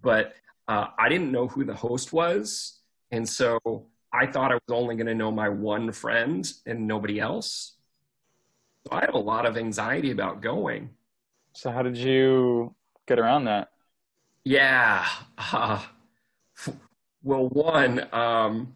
[0.00, 0.34] but
[0.68, 3.58] uh, I didn't know who the host was, and so
[4.12, 7.74] I thought I was only going to know my one friend and nobody else.
[8.86, 10.90] So I had a lot of anxiety about going.
[11.52, 12.74] So how did you
[13.06, 13.70] get around that?
[14.44, 15.06] Yeah.
[15.52, 15.82] Uh,
[17.22, 18.74] well, one, um,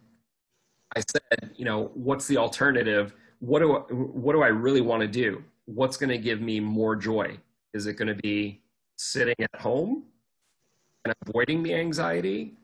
[0.96, 3.14] I said, you know, what's the alternative?
[3.40, 5.42] What do I, what do I really want to do?
[5.66, 7.38] What's going to give me more joy?
[7.72, 8.62] Is it going to be
[8.96, 10.04] sitting at home
[11.04, 12.54] and avoiding the anxiety,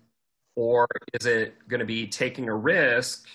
[0.57, 3.27] or is it going to be taking a risk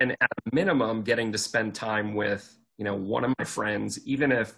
[0.00, 3.98] and at a minimum getting to spend time with you know one of my friends,
[4.06, 4.56] even if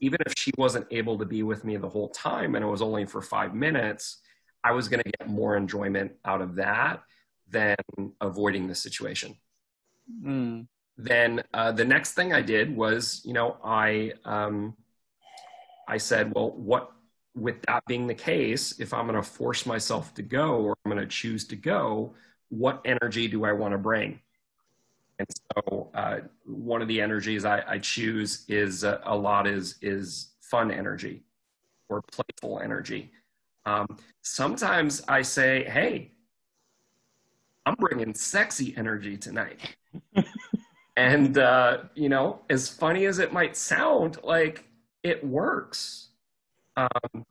[0.00, 2.82] even if she wasn't able to be with me the whole time and it was
[2.82, 4.18] only for five minutes,
[4.62, 7.02] I was going to get more enjoyment out of that
[7.48, 7.76] than
[8.20, 9.36] avoiding the situation.
[10.22, 10.66] Mm.
[10.98, 14.74] Then uh, the next thing I did was, you know, I um,
[15.88, 16.92] I said, well, what
[17.34, 20.90] with that being the case, if I'm going to force myself to go or I'm
[20.90, 22.14] going to choose to go,
[22.48, 24.20] what energy do I want to bring?
[25.18, 29.76] And so uh, one of the energies I, I choose is uh, a lot is
[29.82, 31.24] is fun energy
[31.88, 33.12] or playful energy.
[33.64, 36.12] Um, sometimes I say, hey,
[37.64, 39.76] I'm bringing sexy energy tonight.
[40.96, 44.64] and, uh, you know, as funny as it might sound, like
[45.02, 46.08] it works.
[46.76, 47.24] Um,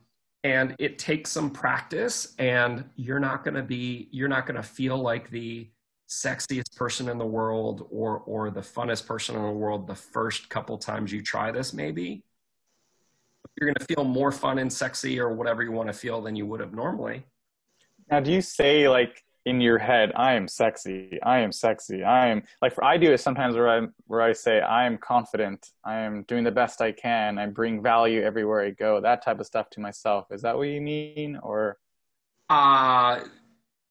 [0.44, 4.64] and it takes some practice, and you're not going to be, you're not going to
[4.64, 5.68] feel like the
[6.08, 10.50] sexiest person in the world or, or the funnest person in the world the first
[10.50, 12.24] couple times you try this, maybe.
[13.60, 16.36] You're going to feel more fun and sexy or whatever you want to feel than
[16.36, 17.26] you would have normally.
[18.12, 22.28] Now, do you say like in your head, I am sexy, I am sexy, I
[22.28, 25.70] am like for I do it sometimes where I where I say I am confident,
[25.84, 29.40] I am doing the best I can, I bring value everywhere I go, that type
[29.40, 30.32] of stuff to myself.
[30.32, 31.78] Is that what you mean, or?
[32.50, 33.22] Uh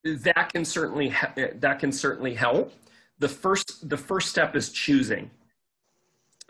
[0.05, 2.73] that can certainly that can certainly help.
[3.21, 5.31] The first the first step is choosing.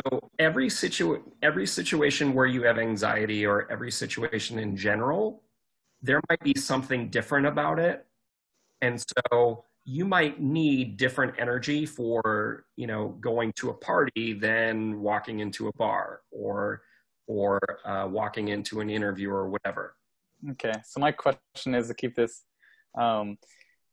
[0.06, 5.42] So every situ every situation where you have anxiety or every situation in general,
[6.00, 8.06] there might be something different about it
[8.84, 15.00] and so you might need different energy for, you know, going to a party than
[15.00, 16.82] walking into a bar or
[17.26, 19.96] or uh, walking into an interview or whatever.
[20.50, 20.74] Okay.
[20.84, 22.42] So my question is to keep this
[22.98, 23.38] um,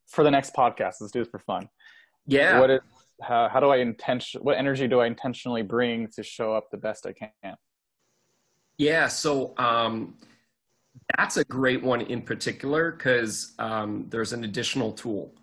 [0.08, 0.96] for the next podcast.
[1.00, 1.70] Let's do this for fun.
[2.26, 2.60] Yeah.
[2.60, 2.82] What is
[3.22, 6.78] how, how do I intention what energy do I intentionally bring to show up the
[6.78, 7.56] best I can?
[8.78, 9.08] Yeah.
[9.08, 10.18] So um,
[11.18, 15.34] that's a great one in particular because um, there's an additional tool.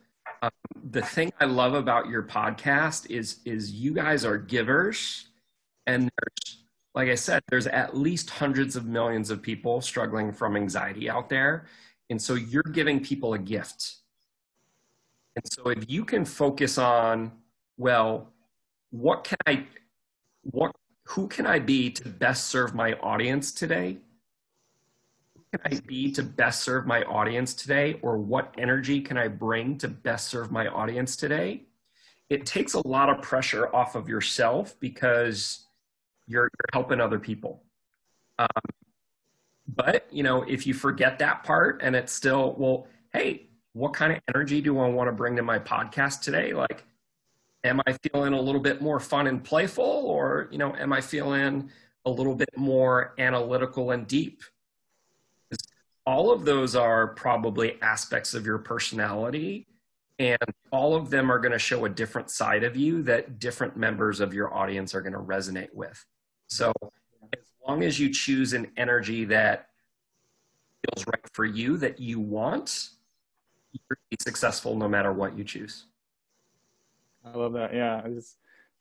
[0.43, 0.51] Um,
[0.91, 5.29] the thing I love about your podcast is is you guys are givers,
[5.87, 6.59] and there's
[6.95, 11.29] like I said, there's at least hundreds of millions of people struggling from anxiety out
[11.29, 11.67] there,
[12.11, 13.97] and so you're giving people a gift.
[15.37, 17.31] And so if you can focus on,
[17.77, 18.33] well,
[18.91, 19.67] what can I,
[20.43, 23.99] what who can I be to best serve my audience today?
[25.51, 27.99] Can I be to best serve my audience today?
[28.03, 31.65] Or what energy can I bring to best serve my audience today?
[32.29, 35.67] It takes a lot of pressure off of yourself because
[36.27, 37.63] you're, you're helping other people.
[38.39, 38.49] Um,
[39.67, 44.13] but, you know, if you forget that part and it's still, well, hey, what kind
[44.13, 46.53] of energy do I want to bring to my podcast today?
[46.53, 46.85] Like,
[47.65, 49.85] am I feeling a little bit more fun and playful?
[49.85, 51.71] Or, you know, am I feeling
[52.05, 54.43] a little bit more analytical and deep?
[56.09, 59.67] All of those are probably aspects of your personality
[60.19, 60.39] and
[60.71, 64.19] all of them are going to show a different side of you that different members
[64.19, 66.03] of your audience are going to resonate with.
[66.47, 66.73] So
[67.35, 69.67] as long as you choose an energy that
[70.83, 72.89] feels right for you that you want
[73.73, 75.85] you're be successful no matter what you choose.
[77.23, 77.75] I love that.
[77.75, 78.01] Yeah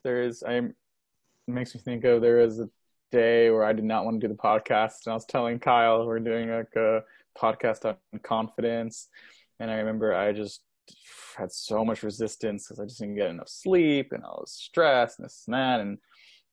[0.03, 0.61] there is i
[1.47, 2.69] makes me think of there is a
[3.11, 6.05] day where I did not want to do the podcast, and I was telling Kyle
[6.05, 7.03] we're doing like a
[7.37, 9.07] podcast on confidence,
[9.59, 10.61] and I remember I just
[11.37, 15.19] had so much resistance because I just didn't get enough sleep, and I was stressed
[15.19, 15.97] and this and that, and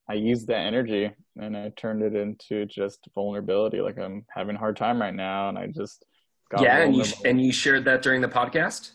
[0.08, 3.80] I used that energy and I turned it into just vulnerability.
[3.80, 6.04] Like I'm having a hard time right now, and I just
[6.50, 8.92] got yeah, and you and you shared that during the podcast.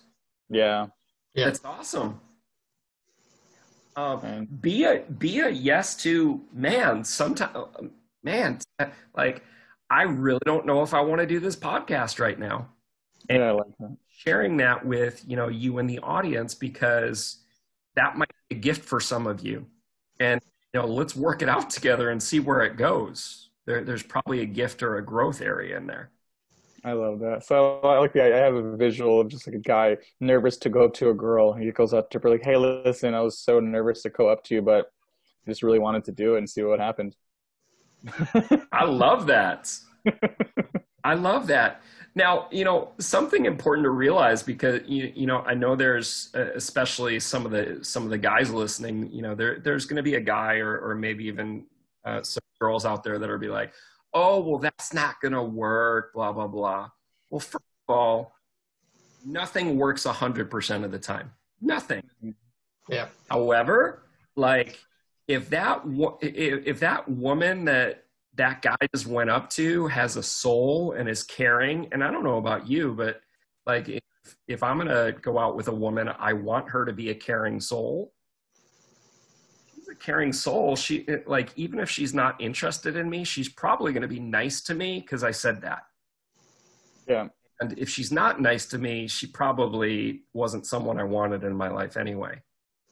[0.50, 0.88] Yeah,
[1.34, 2.22] yeah, that's awesome.
[3.96, 7.04] Um, be a be a yes to man.
[7.04, 7.68] Sometimes,
[8.24, 8.60] man,
[9.16, 9.44] like
[9.90, 12.70] I really don't know if I want to do this podcast right now.
[13.28, 13.98] And yeah, I like that.
[14.10, 17.38] Sharing that with you know you and the audience because
[17.96, 19.66] that might be a gift for some of you,
[20.20, 20.42] and
[20.74, 23.50] you know let's work it out together and see where it goes.
[23.66, 26.12] There, there's probably a gift or a growth area in there.
[26.84, 27.46] I love that.
[27.46, 30.70] So I like the I have a visual of just like a guy nervous to
[30.70, 31.54] go up to a girl.
[31.54, 34.44] He goes up to her like, "Hey, listen, I was so nervous to go up
[34.46, 34.92] to you, but
[35.46, 37.16] I just really wanted to do it and see what happened."
[38.72, 39.72] I love that.
[41.04, 41.82] I love that.
[42.16, 46.52] Now, you know, something important to realize because you you know, I know there's uh,
[46.56, 50.04] especially some of the some of the guys listening, you know, there there's going to
[50.04, 51.66] be a guy or or maybe even
[52.06, 53.74] uh, some girls out there that are be like,
[54.14, 56.90] oh, well, that's not going to work, blah, blah, blah.
[57.30, 58.34] Well, first of all,
[59.26, 61.32] nothing works 100% of the time.
[61.62, 62.04] Nothing.
[62.90, 63.08] Yeah.
[63.30, 64.04] However,
[64.36, 64.80] like
[65.30, 65.84] if that
[66.22, 71.24] if, that woman that that guy just went up to has a soul and is
[71.24, 73.22] caring, and I don't know about you, but
[73.66, 74.02] like if,
[74.48, 77.60] if I'm gonna go out with a woman, I want her to be a caring
[77.60, 78.12] soul
[79.90, 84.04] a caring soul, she like even if she's not interested in me, she's probably going
[84.04, 85.84] to be nice to me because I said that.
[87.08, 87.28] Yeah.
[87.60, 91.70] And if she's not nice to me, she probably wasn't someone I wanted in my
[91.70, 92.42] life anyway.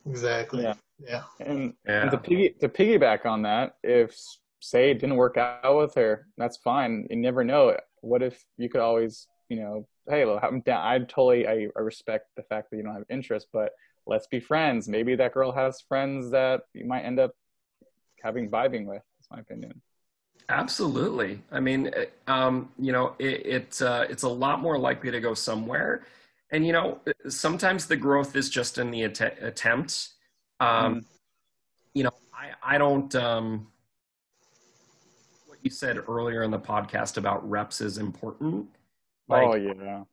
[0.10, 0.64] Exactly.
[0.64, 0.74] Yeah.
[1.00, 1.24] Yeah.
[1.40, 2.02] And, yeah.
[2.04, 4.18] and to piggy to piggyback on that, if
[4.60, 7.08] say it didn't work out with her, that's fine.
[7.10, 7.78] You never know.
[8.02, 10.86] What if you could always, you know, hey, I'm down.
[10.86, 13.72] I totally I, I respect the fact that you don't have interest, but
[14.06, 14.88] let's be friends.
[14.88, 17.32] Maybe that girl has friends that you might end up
[18.24, 19.02] having vibing with.
[19.20, 19.82] That's my opinion.
[20.50, 21.42] Absolutely.
[21.52, 21.92] I mean,
[22.28, 26.06] um, you know, it, it uh, it's a lot more likely to go somewhere.
[26.52, 30.10] And you know, sometimes the growth is just in the att- attempt.
[30.60, 31.06] Um, mm.
[31.94, 33.14] You know, I I don't.
[33.16, 33.68] Um,
[35.46, 38.68] what you said earlier in the podcast about reps is important.
[39.28, 40.04] Like, oh yeah.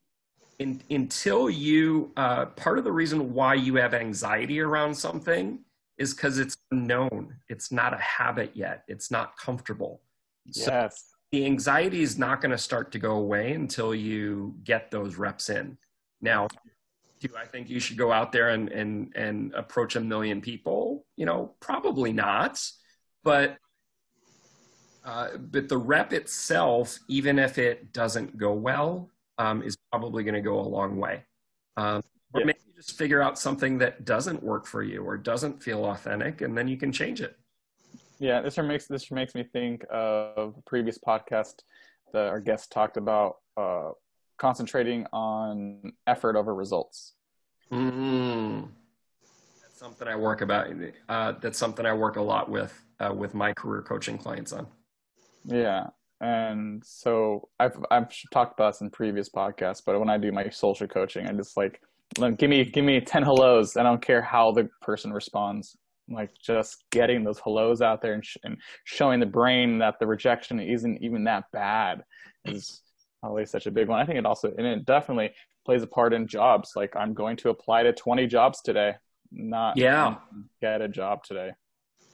[0.59, 5.61] in, until you, uh, part of the reason why you have anxiety around something
[5.99, 7.37] is because it's unknown.
[7.49, 8.83] It's not a habit yet.
[8.89, 10.01] It's not comfortable.
[10.51, 11.05] So yes.
[11.31, 15.51] the anxiety is not going to start to go away until you get those reps
[15.51, 15.79] in.
[16.25, 16.49] Now,
[17.21, 21.07] do I think you should go out there and and and approach a million people?
[21.17, 22.61] You know, probably not.
[23.23, 23.59] But
[25.05, 30.35] uh, but the rep itself, even if it doesn't go well, um, is probably going
[30.35, 31.25] to go a long way.
[31.77, 32.03] Um,
[32.33, 32.47] or Yeah.
[32.47, 36.57] maybe just figure out something that doesn't work for you or doesn't feel authentic, and
[36.57, 37.37] then you can change it.
[38.19, 41.57] Yeah, this makes this makes me think of a previous podcast
[42.15, 43.91] that our guest talked about uh,
[44.45, 47.15] concentrating on effort over results.
[47.73, 48.69] Mm.
[49.63, 50.67] That's something I work about.
[51.09, 54.67] Uh, that's something I work a lot with uh, with my career coaching clients on.
[55.47, 55.87] Yeah,
[56.21, 60.51] and so I've I've talked about this in previous podcasts, but when I do my
[60.51, 61.81] social coaching, I just like
[62.19, 63.79] like, give me give me ten hellos.
[63.79, 65.75] I don't care how the person responds.
[66.07, 70.07] Like just getting those hellos out there and, sh- and showing the brain that the
[70.07, 72.05] rejection isn't even that bad
[72.45, 72.83] is
[73.25, 74.01] always such a big one.
[74.01, 75.33] I think it also and it definitely
[75.65, 76.73] plays a part in jobs.
[76.77, 78.95] Like I'm going to apply to twenty jobs today,
[79.33, 80.17] not Yeah.
[80.61, 81.53] get a job today.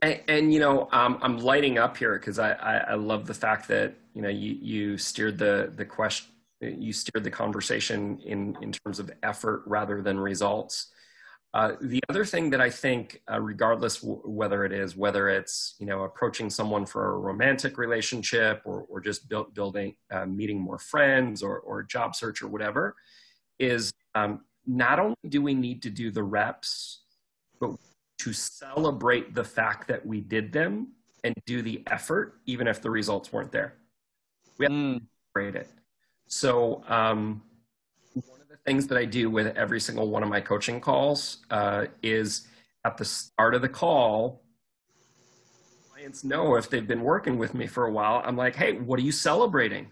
[0.01, 3.33] And, and you know, um, I'm lighting up here because I, I, I love the
[3.35, 6.31] fact that you know you, you steered the the question,
[6.61, 10.87] you steered the conversation in in terms of effort rather than results.
[11.53, 15.75] Uh, the other thing that I think, uh, regardless w- whether it is whether it's
[15.79, 20.59] you know approaching someone for a romantic relationship or or just build, building uh, meeting
[20.59, 22.95] more friends or or job search or whatever,
[23.59, 27.01] is um, not only do we need to do the reps,
[27.59, 27.71] but
[28.19, 30.87] to celebrate the fact that we did them
[31.23, 33.73] and do the effort, even if the results weren't there.
[34.57, 35.69] We have Mm, to celebrate it.
[36.27, 37.50] So, um, one of the
[38.65, 42.47] things that I do with every single one of my coaching calls uh, is
[42.85, 44.43] at the start of the call,
[45.91, 48.99] clients know if they've been working with me for a while, I'm like, hey, what
[48.99, 49.91] are you celebrating?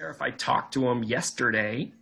[0.00, 1.92] Or if I talked to them yesterday,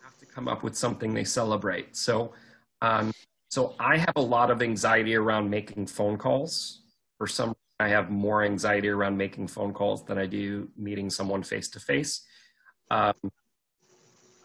[0.00, 1.96] I have to come up with something they celebrate.
[1.96, 2.32] So,
[2.80, 3.12] um,
[3.50, 6.82] so I have a lot of anxiety around making phone calls.
[7.18, 11.10] For some reason, I have more anxiety around making phone calls than I do meeting
[11.10, 12.22] someone face to face.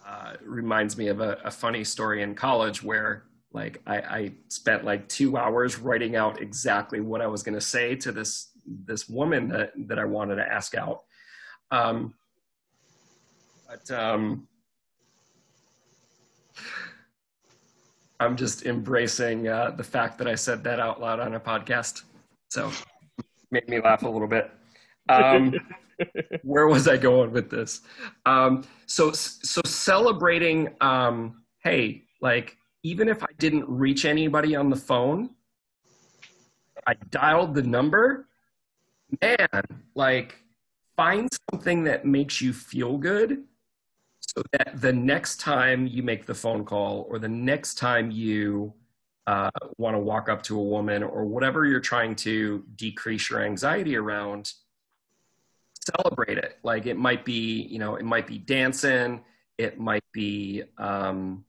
[0.10, 4.84] Uh, reminds me of a, a funny story in college where like I, I spent
[4.84, 9.08] like two hours writing out exactly what I was going to say to this this
[9.08, 11.02] woman that that I wanted to ask out.
[11.70, 12.16] Um,
[13.68, 14.48] but um,
[18.20, 22.02] I'm just embracing uh, the fact that I said that out loud on a podcast.
[22.50, 22.72] So
[23.52, 24.50] made me laugh a little bit.
[25.10, 25.56] Um,
[26.44, 27.82] where was I going with this?
[28.26, 34.76] Um, so, so celebrating, um, hey, like, even if I didn't reach anybody on the
[34.76, 35.32] phone,
[36.88, 38.28] I dialed the number,
[39.22, 39.64] man,
[39.96, 40.38] like,
[40.96, 43.44] find something that makes you feel good
[44.20, 48.74] so that the next time you make the phone call or the next time you
[49.28, 53.44] uh, want to walk up to a woman or whatever you're trying to decrease your
[53.44, 54.54] anxiety around,
[55.98, 56.58] celebrate it.
[56.64, 59.22] Like it might be, you know, it might be dancing,
[59.58, 61.44] it might be, um,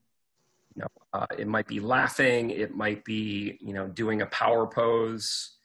[0.75, 4.67] you know, uh, it might be laughing, it might be, you know, doing a power
[4.67, 5.57] pose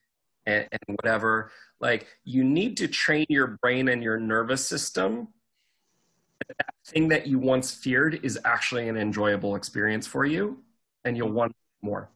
[0.46, 1.52] and, and whatever.
[1.80, 5.28] Like you need to train your brain and your nervous system.
[6.48, 10.64] that That thing that you once feared is actually an enjoyable experience for you,
[11.04, 12.10] and you'll want more.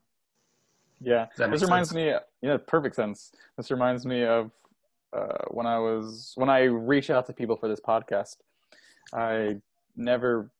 [1.02, 1.96] Yeah, this reminds sense?
[1.96, 2.14] me.
[2.42, 3.32] Yeah, perfect sense.
[3.58, 4.52] This reminds me of
[5.14, 8.38] uh, when I was when I reach out to people for this podcast.
[9.14, 9.56] I
[9.96, 10.52] never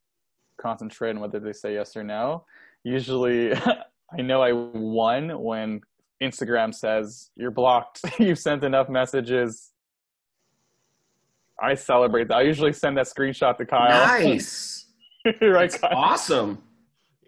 [0.60, 2.44] concentrate on whether they say yes or no.
[2.82, 3.52] Usually,
[4.18, 5.80] I know I won when
[6.22, 8.02] Instagram says you're blocked.
[8.18, 9.70] You've sent enough messages.
[11.62, 12.38] I celebrate that.
[12.38, 13.88] I usually send that screenshot to Kyle.
[13.88, 14.86] Nice,
[15.26, 15.90] right, That's Kyle?
[15.94, 16.62] awesome.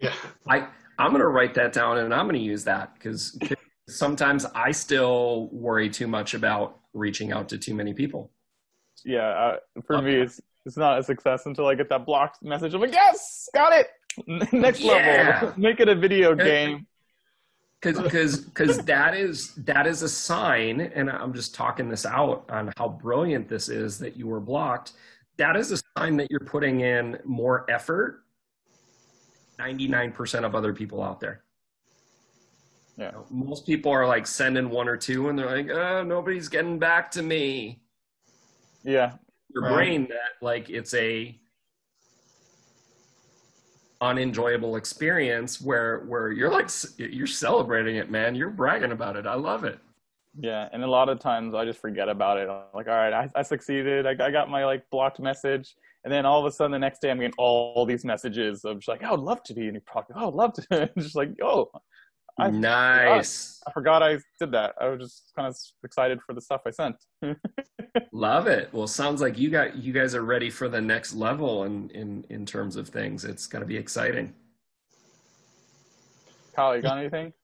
[0.01, 0.13] Yeah.
[0.47, 0.67] I
[0.99, 3.37] I'm gonna write that down and I'm gonna use that because
[3.87, 8.31] sometimes I still worry too much about reaching out to too many people.
[9.03, 10.21] yeah, uh, for Love me, that.
[10.23, 12.73] it's it's not a success until I get that blocked message.
[12.73, 13.89] I'm like, yes, got it.
[14.53, 15.39] Next Yeah.
[15.41, 16.87] level, make it a video game.
[17.81, 22.45] Because because because that is that is a sign, and I'm just talking this out
[22.49, 24.93] on how brilliant this is that you were blocked.
[25.37, 28.23] That is a sign that you're putting in more effort.
[29.59, 31.42] Ninety nine percent of other people out there.
[32.97, 36.03] Yeah, You know, most people are like sending one or two, and they're like, "Oh,
[36.03, 37.81] nobody's getting back to me."
[38.83, 39.13] yeah,
[39.53, 39.73] your Right.
[39.73, 41.39] brain that like it's a
[44.01, 48.35] unenjoyable experience where where you're like you're celebrating it man.
[48.35, 49.25] You're bragging about it.
[49.25, 49.79] I love it.
[50.37, 52.49] Yeah and a lot of times i just forget about it.
[52.49, 54.05] I'm like all right i, I succeeded.
[54.05, 55.75] I, I got my like blocked message.
[56.03, 58.79] And then all of a sudden the next day i'm getting all these messages of
[58.79, 60.89] just like oh, i would love to be in your product oh i'd love to.
[60.97, 61.71] Just like oh
[62.39, 63.59] I nice.
[63.59, 63.69] Forgot.
[63.69, 64.75] I forgot I did that.
[64.81, 66.95] I was just kind of excited for the stuff I sent.
[68.11, 68.69] Love it.
[68.73, 72.25] Well, sounds like you got you guys are ready for the next level in in
[72.29, 73.23] in terms of things.
[73.23, 74.33] It's going to be exciting.
[76.55, 77.33] Kyle, you got anything?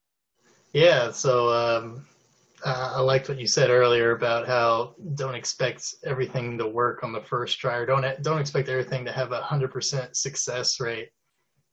[0.72, 1.10] Yeah.
[1.10, 2.06] So um,
[2.64, 7.12] uh, I liked what you said earlier about how don't expect everything to work on
[7.12, 11.10] the first try, or don't don't expect everything to have a hundred percent success rate.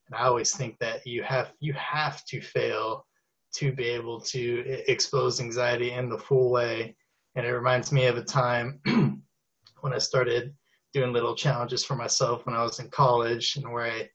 [0.06, 3.06] And I always think that you have you have to fail
[3.54, 6.94] to be able to expose anxiety in the full way.
[7.34, 8.80] And it reminds me of a time
[9.80, 10.54] when I started
[10.92, 14.08] doing little challenges for myself when I was in college, and where I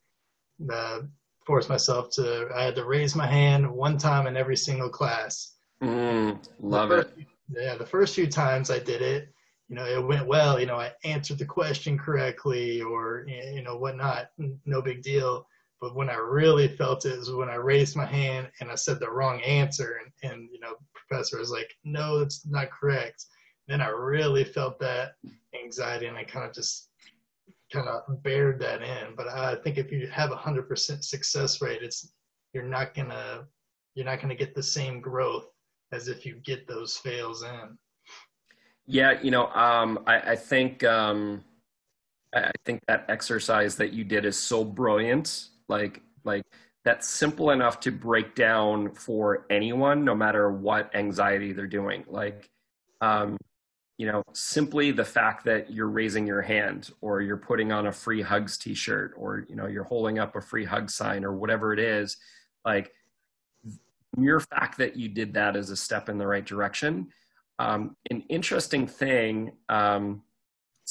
[0.73, 1.01] uh,
[1.45, 5.55] forced myself to I had to raise my hand one time in every single class.
[5.83, 7.27] Mm, love first, it.
[7.49, 9.33] Yeah, the first few times I did it,
[9.67, 10.59] you know, it went well.
[10.59, 14.29] You know, I answered the question correctly, or you know, whatnot.
[14.65, 15.45] No big deal.
[15.81, 18.99] But when I really felt it is when I raised my hand and I said
[18.99, 23.25] the wrong answer, and, and you know, professor was like, "No, that's not correct."
[23.67, 25.13] Then I really felt that
[25.59, 26.89] anxiety, and I kind of just
[27.73, 29.15] kind of bared that in.
[29.15, 32.13] But I think if you have a hundred percent success rate, it's
[32.53, 33.47] you're not gonna
[33.95, 35.47] you're not gonna get the same growth
[35.91, 37.77] as if you get those fails in.
[38.85, 41.43] Yeah, you know, um, I, I think um,
[42.35, 46.43] I think that exercise that you did is so brilliant like like
[46.85, 52.03] that's simple enough to break down for anyone no matter what anxiety they're doing.
[52.07, 52.49] Like
[53.01, 53.37] um,
[53.97, 57.91] you know simply the fact that you're raising your hand or you're putting on a
[57.91, 61.73] free hugs t-shirt or you know you're holding up a free hug sign or whatever
[61.73, 62.17] it is
[62.65, 62.91] like
[64.17, 67.07] mere fact that you did that is a step in the right direction.
[67.59, 70.23] Um, an interesting thing um,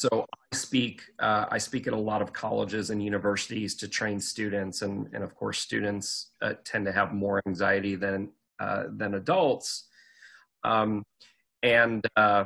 [0.00, 4.18] so I speak uh, I speak at a lot of colleges and universities to train
[4.18, 9.14] students, and and of course students uh, tend to have more anxiety than uh, than
[9.14, 9.88] adults,
[10.64, 11.04] um,
[11.62, 12.44] and uh,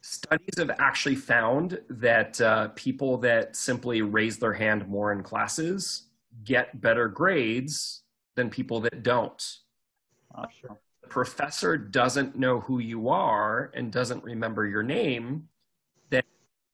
[0.00, 6.04] studies have actually found that uh, people that simply raise their hand more in classes
[6.44, 8.02] get better grades
[8.36, 9.42] than people that don't.
[10.60, 10.78] sure.
[11.02, 15.48] The professor doesn't know who you are and doesn't remember your name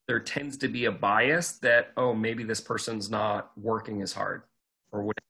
[0.07, 4.43] there tends to be a bias that oh maybe this person's not working as hard
[4.93, 5.25] or whatever.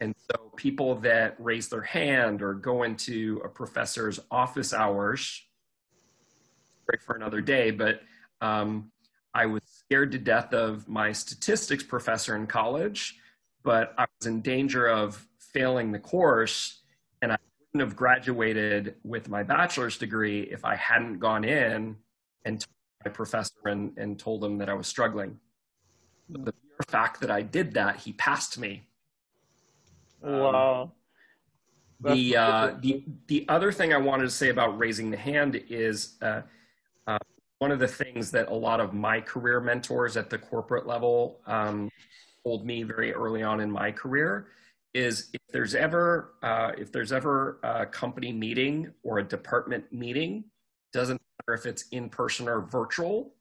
[0.00, 5.42] And so people that raise their hand or go into a professor's office hours
[6.86, 8.00] great for another day but
[8.40, 8.90] um,
[9.34, 13.16] i was scared to death of my statistics professor in college
[13.62, 16.82] but i was in danger of failing the course
[17.22, 17.36] and i
[17.72, 21.96] wouldn't have graduated with my bachelor's degree if i hadn't gone in
[22.44, 22.66] and
[23.04, 25.38] my professor and, and told him that I was struggling.
[26.28, 28.82] The mere fact that I did that, he passed me.
[30.22, 30.82] Wow.
[30.82, 30.92] Um,
[32.14, 36.16] the uh, the the other thing I wanted to say about raising the hand is
[36.20, 36.42] uh,
[37.06, 37.18] uh,
[37.58, 41.40] one of the things that a lot of my career mentors at the corporate level
[41.46, 41.90] um,
[42.44, 44.48] told me very early on in my career
[44.94, 50.44] is if there's ever uh, if there's ever a company meeting or a department meeting
[50.92, 53.32] doesn't matter if it's in person or virtual,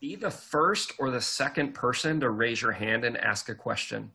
[0.00, 4.10] be the first or the second person to raise your hand and ask a question.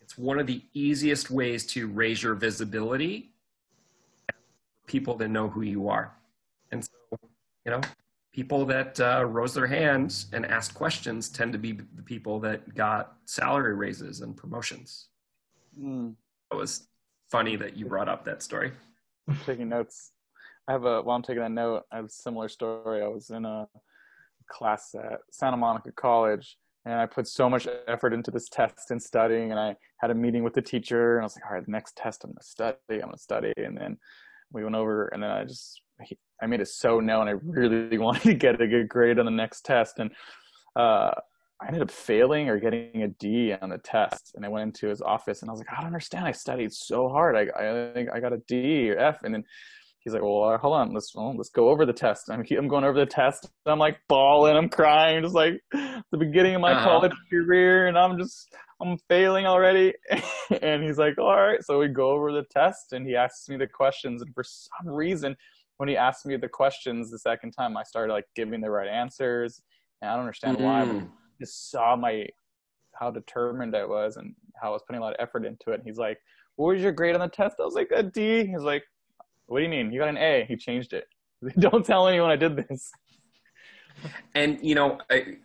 [0.00, 3.32] It's one of the easiest ways to raise your visibility,
[4.86, 6.12] people to know who you are.
[6.72, 7.18] And so,
[7.64, 7.80] you know,
[8.32, 12.74] people that uh, rose their hands and asked questions tend to be the people that
[12.74, 15.08] got salary raises and promotions.
[15.80, 16.14] Mm.
[16.50, 16.88] It was
[17.30, 18.72] funny that you brought up that story.
[19.46, 20.10] taking notes.
[20.68, 21.82] I have a while I'm taking that note.
[21.92, 23.02] I have a similar story.
[23.02, 23.66] I was in a
[24.50, 29.02] class at Santa Monica College, and I put so much effort into this test and
[29.02, 29.50] studying.
[29.50, 31.72] And I had a meeting with the teacher, and I was like, "All right, the
[31.72, 32.76] next test, I'm gonna study.
[32.90, 33.98] I'm gonna study." And then
[34.52, 35.82] we went over, and then I just
[36.42, 39.30] I made it so known I really wanted to get a good grade on the
[39.30, 40.10] next test, and
[40.76, 41.12] uh,
[41.60, 44.32] I ended up failing or getting a D on the test.
[44.34, 46.26] And I went into his office, and I was like, "I don't understand.
[46.26, 47.36] I studied so hard.
[47.36, 49.44] I I think I got a D or F." And then
[50.00, 52.30] he's like, well, hold on, let's well, let's go over the test.
[52.30, 53.48] I'm, I'm going over the test.
[53.66, 56.84] I'm like bawling, I'm crying, just like the beginning of my uh-huh.
[56.84, 58.48] college career, and I'm just
[58.80, 59.92] I'm failing already.
[60.62, 63.56] and he's like, all right, so we go over the test, and he asks me
[63.56, 65.36] the questions, and for some reason,
[65.76, 68.88] when he asked me the questions the second time, I started like giving the right
[68.88, 69.60] answers,
[70.00, 70.62] and I don't understand mm.
[70.62, 70.84] why.
[70.84, 71.08] But
[71.40, 72.26] just saw my
[72.94, 75.76] how determined I was and how I was putting a lot of effort into it.
[75.76, 76.18] And he's like,
[76.56, 78.46] "What was your grade on the test?" I was like, a D.
[78.46, 78.82] He's like,
[79.50, 79.92] "What do you mean?
[79.92, 81.06] You got an A?" He changed it.
[81.58, 82.92] Don't tell anyone I did this.
[84.34, 85.36] And you know, I,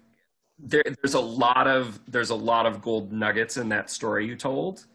[0.60, 4.36] there, there's a lot of there's a lot of gold nuggets in that story you
[4.36, 4.86] told,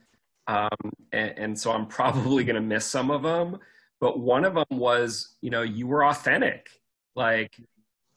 [0.46, 0.68] um,
[1.12, 3.58] and, and so I'm probably going to miss some of them.
[4.00, 6.70] But one of them was, you know, you were authentic,
[7.14, 7.54] like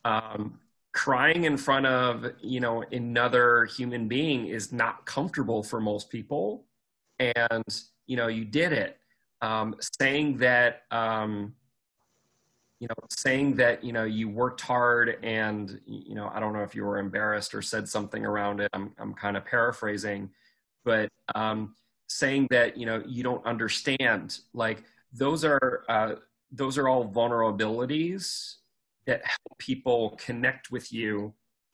[0.05, 0.59] um,
[0.93, 6.65] crying in front of you know another human being is not comfortable for most people,
[7.19, 7.63] and
[8.07, 8.97] you know you did it.
[9.43, 11.53] Um, saying that um,
[12.83, 16.63] you know, saying that, you know, you worked hard and, you know, I don't know
[16.63, 18.69] if you were embarrassed or said something around it.
[18.73, 20.29] I'm, I'm kind of paraphrasing,
[20.83, 21.75] but um,
[22.07, 24.83] saying that, you know, you don't understand, like
[25.13, 26.15] those are, uh,
[26.51, 28.55] those are all vulnerabilities
[29.05, 31.33] that help people connect with you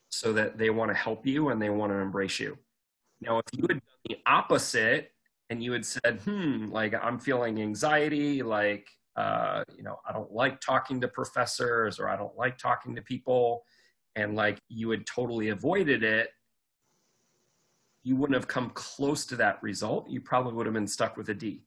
[0.10, 2.56] so that they want to help you and they want to embrace you.
[3.20, 5.12] Now, if you had done the opposite
[5.50, 10.32] and you had said, hmm, like I'm feeling anxiety, like uh, you know, I don't
[10.32, 13.64] like talking to professors or I don't like talking to people,
[14.16, 16.30] and like you had totally avoided it,
[18.04, 20.10] you wouldn't have come close to that result.
[20.10, 21.64] You probably would have been stuck with a D.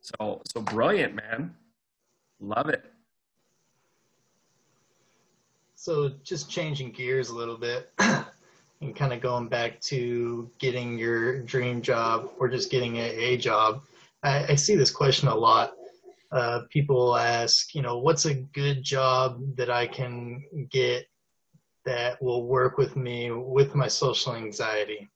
[0.00, 1.54] So, so brilliant, man.
[2.40, 2.84] Love it.
[5.74, 7.92] So, just changing gears a little bit
[8.80, 13.36] and kind of going back to getting your dream job or just getting a, a
[13.36, 13.82] job.
[14.22, 15.72] I, I see this question a lot
[16.30, 21.06] uh, people ask, you know, what's a good job that I can get
[21.84, 25.08] that will work with me with my social anxiety?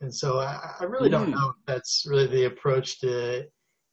[0.00, 1.32] And so I, I really don't hmm.
[1.32, 3.46] know if that's really the approach to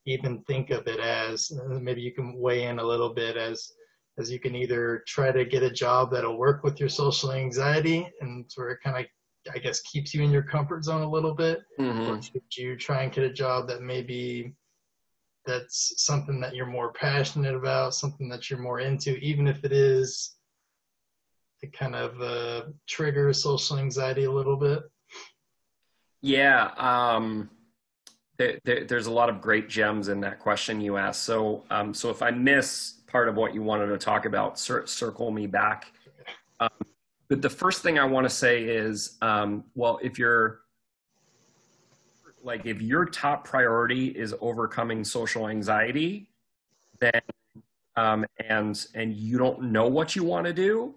[0.05, 1.51] even think of it as.
[1.67, 3.73] Maybe you can weigh in a little bit as
[4.19, 8.07] as you can either try to get a job that'll work with your social anxiety
[8.21, 9.05] and sort of kind of
[9.53, 12.11] I guess keeps you in your comfort zone a little bit, mm-hmm.
[12.11, 14.53] or should you try and get a job that maybe
[15.45, 19.71] that's something that you're more passionate about, something that you're more into, even if it
[19.71, 20.35] is
[21.61, 24.83] to kind of uh, trigger social anxiety a little bit?
[26.21, 27.49] Yeah, um,
[28.37, 31.23] there, there, there's a lot of great gems in that question you asked.
[31.23, 34.85] So, um, so if I miss part of what you wanted to talk about, cir-
[34.85, 35.91] circle me back.
[36.59, 36.69] Um,
[37.29, 40.61] but the first thing I want to say is, um, well, if you're
[42.43, 46.29] like if your top priority is overcoming social anxiety,
[46.99, 47.21] then
[47.95, 50.95] um, and and you don't know what you want to do,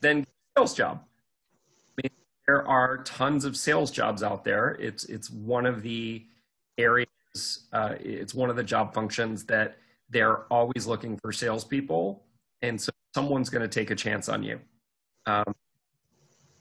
[0.00, 0.24] then
[0.56, 1.02] sales job.
[1.98, 2.12] I mean,
[2.46, 4.76] there are tons of sales jobs out there.
[4.78, 6.24] It's it's one of the
[6.78, 7.08] areas.
[7.72, 9.78] Uh, it's one of the job functions that
[10.10, 12.22] they're always looking for salespeople,
[12.62, 14.60] and so someone's going to take a chance on you.
[15.26, 15.54] Um,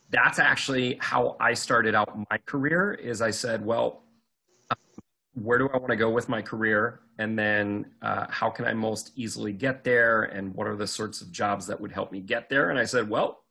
[0.10, 2.94] that's actually how I started out my career.
[2.94, 4.04] Is I said, well,
[5.34, 7.02] where do I want to go with my career?
[7.20, 10.24] And then uh, how can I most easily get there?
[10.24, 12.70] And what are the sorts of jobs that would help me get there?
[12.70, 13.44] And I said, well,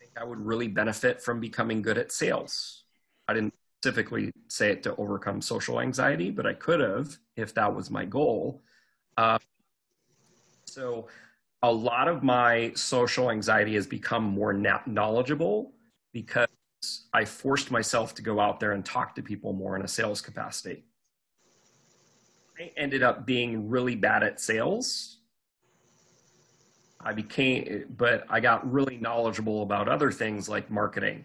[0.00, 2.84] I I would really benefit from becoming good at sales.
[3.28, 7.72] I didn't specifically say it to overcome social anxiety, but I could have if that
[7.74, 8.62] was my goal.
[9.16, 9.38] Uh,
[10.64, 11.06] so
[11.62, 15.72] a lot of my social anxiety has become more knowledgeable
[16.12, 16.48] because
[17.12, 20.20] I forced myself to go out there and talk to people more in a sales
[20.20, 20.84] capacity.
[22.58, 25.18] I ended up being really bad at sales.
[27.00, 31.24] I became, but I got really knowledgeable about other things like marketing.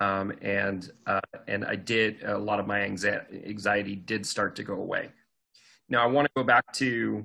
[0.00, 4.74] Um, and uh, and I did a lot of my anxiety did start to go
[4.74, 5.10] away.
[5.88, 7.24] Now I want to go back to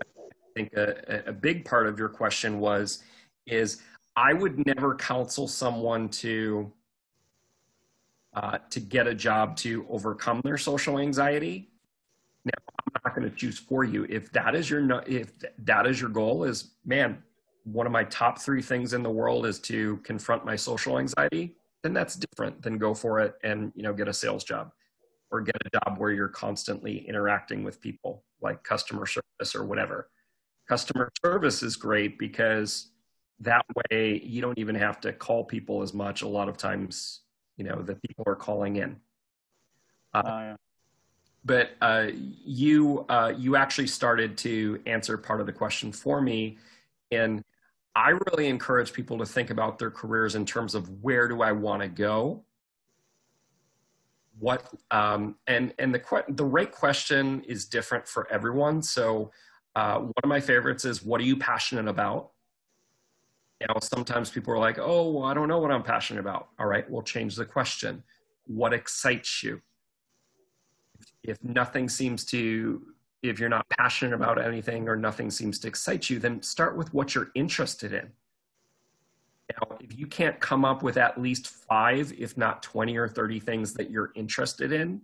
[0.00, 0.04] I
[0.54, 3.02] think a, a big part of your question was
[3.46, 3.82] is
[4.16, 6.72] I would never counsel someone to
[8.34, 11.70] uh, to get a job to overcome their social anxiety.
[12.44, 14.06] Now, I'm not going to choose for you.
[14.08, 17.22] If that is your if that is your goal, is man,
[17.64, 21.56] one of my top three things in the world is to confront my social anxiety.
[21.82, 24.72] Then that's different than go for it and you know get a sales job
[25.30, 30.08] or get a job where you're constantly interacting with people like customer service or whatever.
[30.68, 32.90] Customer service is great because
[33.40, 37.20] that way you don't even have to call people as much a lot of times
[37.56, 38.96] you know the people are calling in
[40.14, 40.56] uh, oh, yeah.
[41.44, 46.58] but uh, you uh, you actually started to answer part of the question for me
[47.10, 47.42] and
[47.96, 51.52] i really encourage people to think about their careers in terms of where do i
[51.52, 52.44] want to go
[54.38, 59.30] what um, and and the the right question is different for everyone so
[59.76, 62.30] uh, one of my favorites is what are you passionate about
[63.60, 66.48] Now, sometimes people are like, oh, well, I don't know what I'm passionate about.
[66.58, 68.02] All right, we'll change the question.
[68.46, 69.60] What excites you?
[71.22, 72.82] If nothing seems to,
[73.30, 76.92] if you're not passionate about anything or nothing seems to excite you, then start with
[76.92, 78.10] what you're interested in.
[79.52, 83.40] Now, if you can't come up with at least five, if not 20 or 30
[83.40, 85.02] things that you're interested in,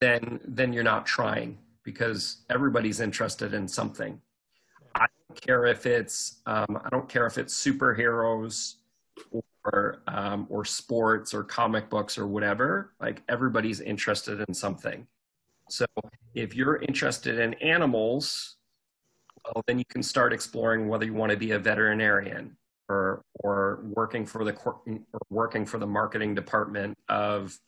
[0.00, 4.20] then, then you're not trying because everybody's interested in something.
[4.94, 8.74] I don't care if it's um, I don't care if it's superheroes
[9.64, 12.92] or um, or sports or comic books or whatever.
[13.00, 15.06] Like everybody's interested in something.
[15.68, 15.86] So
[16.34, 18.56] if you're interested in animals,
[19.44, 22.56] well, then you can start exploring whether you want to be a veterinarian
[22.88, 27.58] or or working for the or working for the marketing department of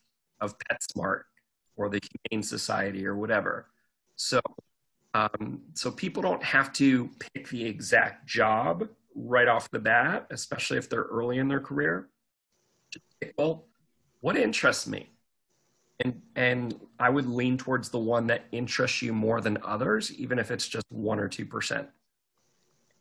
[0.41, 1.23] of PetSmart
[1.77, 3.67] or the Humane Society or whatever.
[4.17, 4.41] So
[5.15, 10.79] um, so people don't have to pick the exact job right off the bat, especially
[10.79, 12.09] if they're early in their career.
[13.37, 13.67] well,
[14.21, 15.09] what interests me?
[16.05, 20.39] And, and I would lean towards the one that interests you more than others, even
[20.39, 21.87] if it's just one or 2%.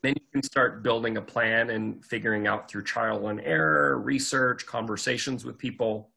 [0.01, 4.65] Then you can start building a plan and figuring out through trial and error, research,
[4.65, 6.09] conversations with people,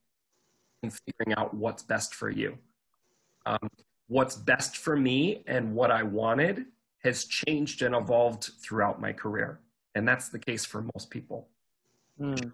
[0.82, 2.56] and figuring out what's best for you.
[3.46, 3.70] Um,
[4.08, 6.66] what's best for me and what I wanted
[7.04, 9.60] has changed and evolved throughout my career.
[9.94, 11.48] And that's the case for most people.
[12.20, 12.52] Mm.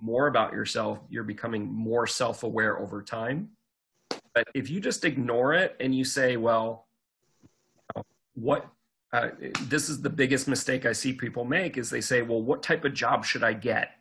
[0.00, 3.50] More about yourself, you're becoming more self aware over time.
[4.38, 6.86] But if you just ignore it and you say, well,
[8.34, 8.68] what
[9.12, 9.30] uh,
[9.62, 12.84] this is the biggest mistake I see people make is they say, well, what type
[12.84, 13.96] of job should I get?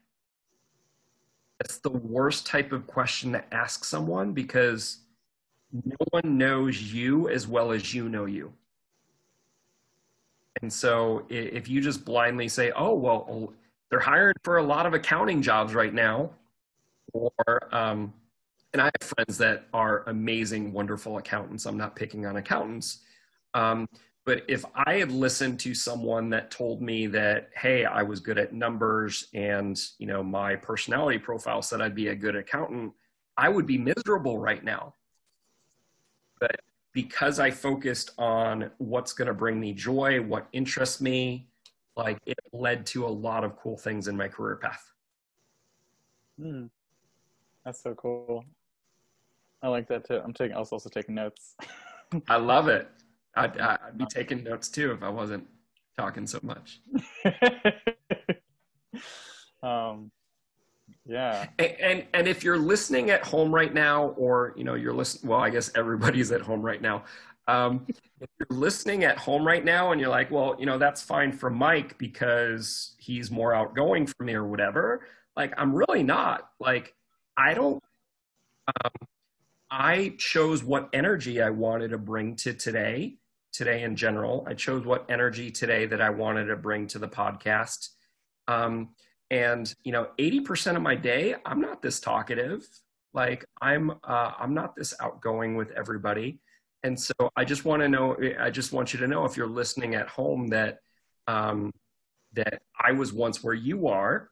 [1.60, 5.00] That's the worst type of question to ask someone because
[5.74, 8.54] no one knows you as well as you know you.
[10.62, 13.54] And so if you just blindly say, oh, well,
[13.90, 16.30] they're hired for a lot of accounting jobs right now,
[17.12, 18.14] or, um,
[18.74, 21.66] and I have friends that are amazing, wonderful accountants.
[21.66, 23.02] I'm not picking on accountants.
[23.54, 23.88] Um,
[24.26, 28.38] but if I had listened to someone that told me that, hey, I was good
[28.38, 32.92] at numbers and, you know, my personality profile said I'd be a good accountant,
[33.38, 34.94] I would be miserable right now
[36.40, 36.60] but
[36.94, 41.48] because I focused on what's going to bring me joy, what interests me,
[41.96, 44.84] like it led to a lot of cool things in my career path.
[46.40, 46.66] Hmm.
[47.66, 48.46] That's so cool.
[49.62, 50.22] I like that too.
[50.24, 50.56] I'm taking.
[50.56, 51.56] I was also taking notes.
[52.30, 52.90] I love it.
[53.36, 55.48] I'd, I'd be taking notes too if I wasn't
[55.98, 56.82] talking so much.
[59.64, 60.12] um,
[61.06, 61.48] yeah.
[61.58, 65.32] And, and, and if you're listening at home right now, or you know you're listening,
[65.32, 67.06] well, I guess everybody's at home right now.
[67.48, 71.02] Um, if you're listening at home right now, and you're like, well, you know, that's
[71.02, 75.08] fine for Mike because he's more outgoing for me or whatever.
[75.38, 76.50] Like, I'm really not.
[76.60, 76.94] Like,
[77.38, 77.82] I don't.
[78.84, 78.92] Um,
[79.70, 83.18] I chose what energy I wanted to bring to today,
[83.52, 84.46] today in general.
[84.48, 87.90] I chose what energy today that I wanted to bring to the podcast.
[88.48, 88.90] Um,
[89.30, 92.66] and you know 80% of my day i'm not this talkative
[93.14, 96.40] like i'm uh, i'm not this outgoing with everybody
[96.84, 99.48] and so i just want to know i just want you to know if you're
[99.48, 100.80] listening at home that
[101.28, 101.72] um,
[102.34, 104.30] that i was once where you are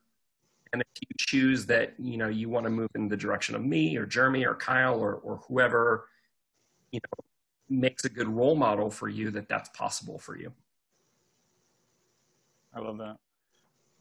[0.73, 3.63] and if you choose that you know you want to move in the direction of
[3.63, 6.07] me or jeremy or kyle or, or whoever
[6.91, 7.25] you know
[7.69, 10.51] makes a good role model for you that that's possible for you
[12.73, 13.17] i love that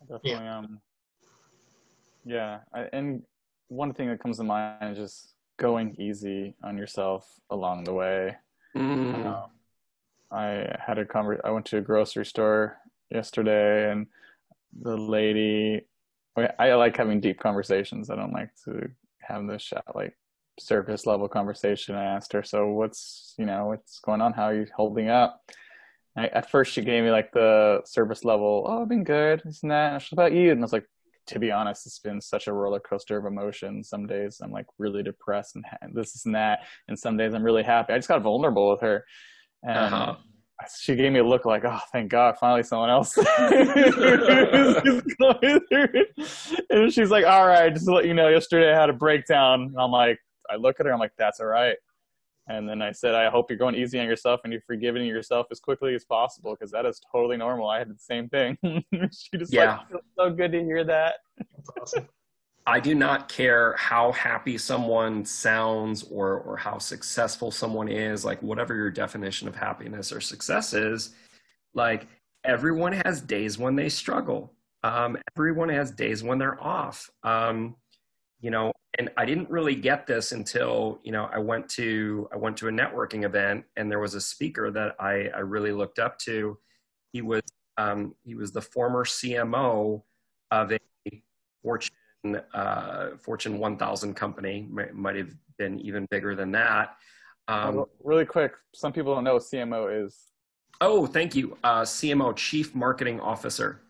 [0.00, 0.58] definitely yeah.
[0.58, 0.80] um
[2.24, 3.22] yeah I, and
[3.68, 8.36] one thing that comes to mind is just going easy on yourself along the way
[8.76, 9.26] mm.
[9.26, 9.46] uh,
[10.30, 12.78] i had a conver- i went to a grocery store
[13.10, 14.06] yesterday and
[14.82, 15.86] the lady
[16.36, 18.88] I like having deep conversations i don't like to
[19.20, 20.16] have this like
[20.58, 24.54] surface level conversation i asked her so what's you know what's going on how are
[24.54, 25.40] you holding up
[26.16, 29.68] I, at first she gave me like the service level, oh, I've been good, isn't
[29.68, 29.94] that?
[29.94, 30.52] What about you?
[30.52, 30.86] And I was like,
[31.28, 33.88] to be honest, it's been such a roller coaster of emotions.
[33.88, 37.62] Some days I'm like really depressed and this and that, and some days I'm really
[37.62, 37.92] happy.
[37.92, 39.04] I just got vulnerable with her,
[39.62, 40.16] and uh-huh.
[40.80, 43.26] She gave me a look like, "Oh, thank God, finally someone else." and
[46.92, 49.74] she's like, "All right, just to let you know, yesterday I had a breakdown." And
[49.78, 50.18] I'm like,
[50.50, 51.76] I look at her, I'm like, "That's all right."
[52.46, 55.46] And then I said, I hope you're going easy on yourself and you're forgiving yourself
[55.50, 57.70] as quickly as possible because that is totally normal.
[57.70, 58.58] I had the same thing.
[58.62, 59.80] she just yeah.
[59.90, 61.14] like, so good to hear that.
[61.38, 62.08] That's awesome.
[62.66, 68.42] I do not care how happy someone sounds or or how successful someone is, like
[68.42, 71.10] whatever your definition of happiness or success is,
[71.74, 72.06] like
[72.44, 74.54] everyone has days when they struggle.
[74.82, 77.10] Um, everyone has days when they're off.
[77.22, 77.76] Um,
[78.40, 82.36] you know, and I didn't really get this until you know I went to I
[82.38, 85.98] went to a networking event and there was a speaker that I, I really looked
[85.98, 86.58] up to.
[87.12, 87.42] He was
[87.76, 90.02] um, he was the former CMO
[90.50, 90.78] of a
[91.62, 91.94] Fortune
[92.54, 94.66] uh, Fortune 1000 company.
[94.70, 96.96] Might, might have been even bigger than that.
[97.46, 100.18] Um, really quick, some people don't know what CMO is.
[100.80, 101.56] Oh, thank you.
[101.62, 103.80] Uh, CMO, Chief Marketing Officer.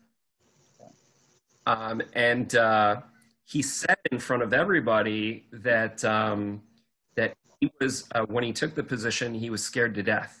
[1.65, 3.01] Um, and uh,
[3.45, 6.61] he said in front of everybody that um,
[7.15, 10.39] that he was uh, when he took the position, he was scared to death.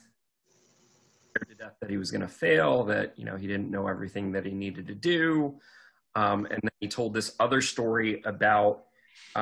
[1.29, 2.83] Scared to death that he was going to fail.
[2.83, 5.55] That you know he didn't know everything that he needed to do.
[6.15, 8.85] Um, and then he told this other story about
[9.35, 9.41] uh,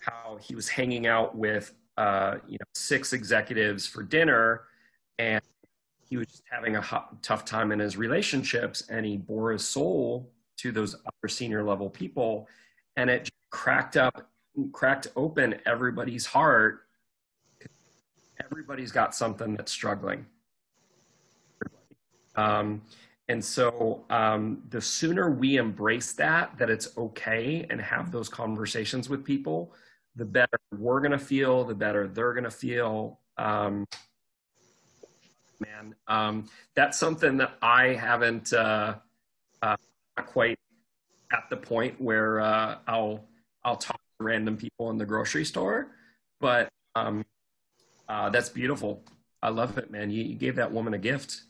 [0.00, 4.62] how he was hanging out with uh, you know six executives for dinner,
[5.18, 5.42] and
[6.08, 10.32] he was just having a tough time in his relationships, and he bore his soul
[10.56, 12.48] to those upper senior level people,
[12.96, 14.30] and it cracked up,
[14.72, 16.80] cracked open everybody's heart.
[18.42, 20.24] Everybody's got something that's struggling.
[22.36, 22.82] Um,
[23.30, 29.08] and so um, the sooner we embrace that, that it's okay and have those conversations
[29.08, 29.72] with people,
[30.16, 33.20] the better we're going to feel, the better they're going to feel.
[33.38, 33.86] Um,
[35.60, 38.96] man, um, that's something that I haven't uh,
[39.62, 39.76] uh,
[40.16, 40.58] quite
[41.32, 43.28] at the point where uh, I'll
[43.62, 45.92] I'll talk to random people in the grocery store,
[46.40, 47.24] but um,
[48.08, 49.04] uh, that's beautiful.
[49.40, 50.10] I love it, man.
[50.10, 51.42] You, you gave that woman a gift.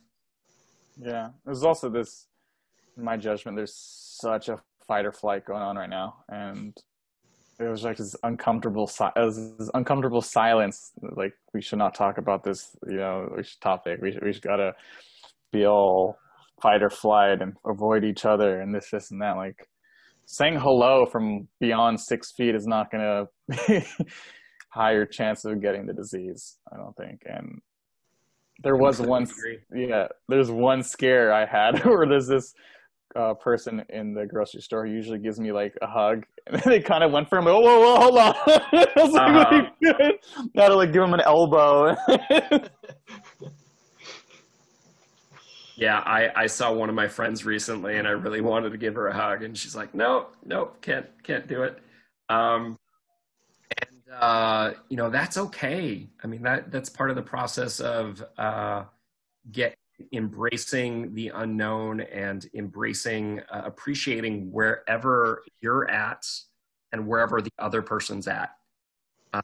[1.03, 2.26] Yeah, there's also this,
[2.96, 6.76] in my judgment, there's such a fight or flight going on right now, and
[7.59, 10.92] it was like this uncomfortable, this uncomfortable silence.
[11.16, 14.01] Like we should not talk about this, you know, topic.
[14.03, 14.74] We we just gotta
[15.53, 16.16] be all
[16.61, 19.36] fight or flight and avoid each other and this, this, and that.
[19.36, 19.68] Like
[20.26, 23.26] saying hello from beyond six feet is not gonna
[24.70, 26.57] higher chance of getting the disease.
[26.72, 27.61] I don't think, and
[28.62, 29.26] there was one
[29.74, 32.54] yeah there's one scare i had where there's this
[33.16, 36.80] uh, person in the grocery store who usually gives me like a hug and they
[36.80, 38.34] kind of went for him whoa whoa whoa hold on.
[38.46, 40.12] I was like, uh-huh.
[40.54, 41.96] now to like give him an elbow.
[45.76, 48.94] Yeah I, I saw one of my friends recently and i really wanted to give
[48.94, 51.78] her a hug and she's like no no can't can't do it.
[52.28, 52.78] Um,
[54.12, 56.08] uh, you know that's okay.
[56.22, 58.84] I mean that that's part of the process of uh,
[59.50, 59.74] get
[60.12, 66.26] embracing the unknown and embracing uh, appreciating wherever you're at
[66.92, 68.50] and wherever the other person's at.
[69.32, 69.40] Uh,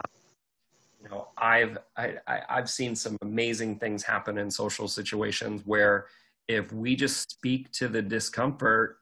[1.03, 6.07] you know, I've I, I, I've seen some amazing things happen in social situations where
[6.49, 8.99] if we just speak to the discomfort,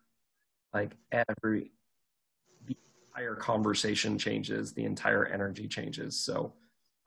[0.72, 1.72] like every
[3.14, 6.18] entire conversation changes, the entire energy changes.
[6.18, 6.52] So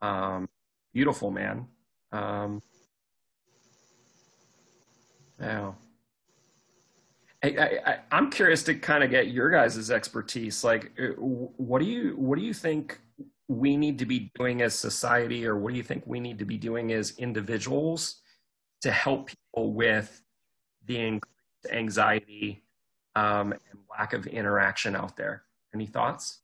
[0.01, 0.47] um,
[0.93, 1.67] beautiful, man.
[2.11, 2.61] Um,
[5.39, 5.73] yeah.
[7.43, 10.63] I, am curious to kind of get your guys' expertise.
[10.63, 12.99] Like, uh, what do you what do you think
[13.47, 16.45] we need to be doing as society, or what do you think we need to
[16.45, 18.21] be doing as individuals
[18.81, 20.21] to help people with
[20.85, 21.21] the
[21.71, 22.63] anxiety
[23.15, 25.43] um, and lack of interaction out there?
[25.77, 26.39] Any thoughts?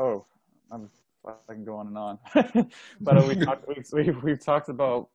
[0.00, 0.26] Oh,
[0.68, 0.90] I'm,
[1.24, 2.18] I can go on and on.
[3.00, 5.10] but we talked, we've, we've, we've, talked about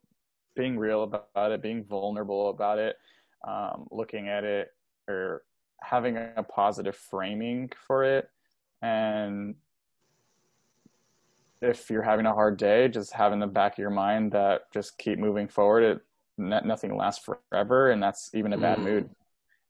[0.55, 2.95] being real about it, being vulnerable about it,
[3.45, 4.69] um, looking at it,
[5.09, 5.41] or
[5.81, 8.29] having a positive framing for it.
[8.81, 9.55] And
[11.61, 14.71] if you're having a hard day, just have in the back of your mind that
[14.73, 15.83] just keep moving forward.
[15.83, 16.01] It
[16.37, 18.83] nothing lasts forever, and that's even a bad mm.
[18.83, 19.09] mood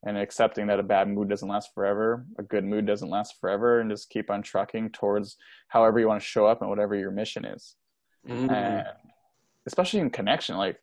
[0.05, 3.79] and accepting that a bad mood doesn't last forever, a good mood doesn't last forever,
[3.79, 5.37] and just keep on trucking towards
[5.67, 7.75] however you want to show up and whatever your mission is.
[8.27, 8.49] Mm-hmm.
[8.49, 8.87] And
[9.65, 10.77] especially in connection, like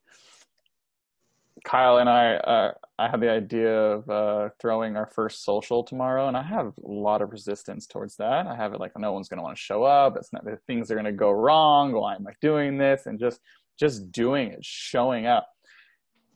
[1.64, 6.29] Kyle and I, uh, I had the idea of uh, throwing our first social tomorrow,
[6.29, 8.47] and I have a lot of resistance towards that.
[8.47, 10.16] I have it like no one's going to want to show up.
[10.16, 11.93] It's not things are going to go wrong.
[11.93, 13.07] Why am I doing this?
[13.07, 13.41] And just
[13.79, 15.49] just doing it, showing up.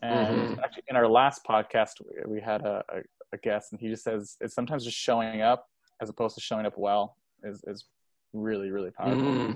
[0.04, 0.60] And mm-hmm.
[0.62, 2.98] actually, in our last podcast, we, we had a, a,
[3.32, 5.66] a, guest, and he just says it's sometimes just showing up
[6.02, 7.86] as opposed to showing up well is is
[8.34, 9.22] really really powerful.
[9.22, 9.52] Mm-hmm.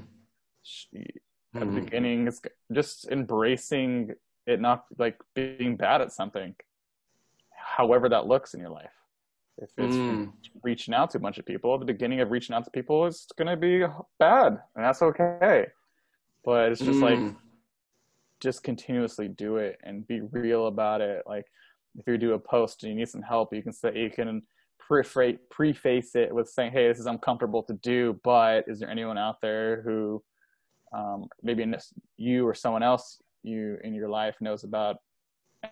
[1.55, 1.75] At mm-hmm.
[1.75, 2.41] the beginning, it's
[2.73, 4.15] just embracing
[4.47, 6.55] it, not like being bad at something,
[7.51, 8.91] however that looks in your life.
[9.59, 10.33] If it's mm.
[10.63, 13.27] reaching out to a bunch of people, the beginning of reaching out to people is
[13.37, 13.85] going to be
[14.19, 15.67] bad, and that's okay.
[16.45, 17.37] But it's just like mm
[18.41, 21.47] just continuously do it and be real about it like
[21.99, 24.43] if you do a post and you need some help, you can say you can
[24.81, 29.41] preface it with saying, "Hey, this is uncomfortable to do, but is there anyone out
[29.41, 30.23] there who
[30.93, 31.67] um, maybe
[32.17, 34.97] you or someone else you in your life knows about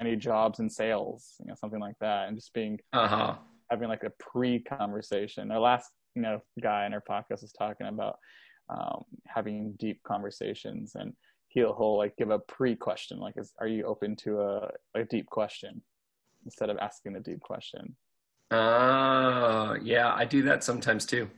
[0.00, 3.36] any jobs in sales, you know, something like that, and just being uh-huh.
[3.70, 5.50] having like a pre-conversation.
[5.50, 8.18] Our last, you know, guy in our podcast was talking about
[8.68, 11.12] um, having deep conversations, and
[11.56, 15.26] he'll he'll like give a pre-question, like, is, "Are you open to a, a deep
[15.26, 15.82] question?"
[16.44, 17.96] instead of asking the deep question.
[18.52, 21.28] Uh, yeah, I do that sometimes too.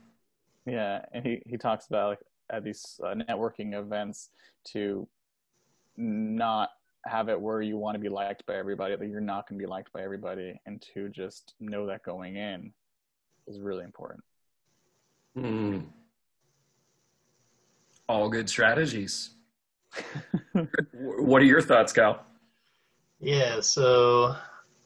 [0.67, 2.19] Yeah, and he he talks about like
[2.51, 4.29] at these uh, networking events
[4.73, 5.07] to
[5.97, 6.69] not
[7.05, 9.63] have it where you want to be liked by everybody, that you're not going to
[9.65, 12.71] be liked by everybody, and to just know that going in
[13.47, 14.23] is really important.
[15.37, 15.85] Mm.
[18.07, 19.31] All good strategies.
[20.93, 22.25] what are your thoughts, Kyle?
[23.19, 24.35] Yeah, so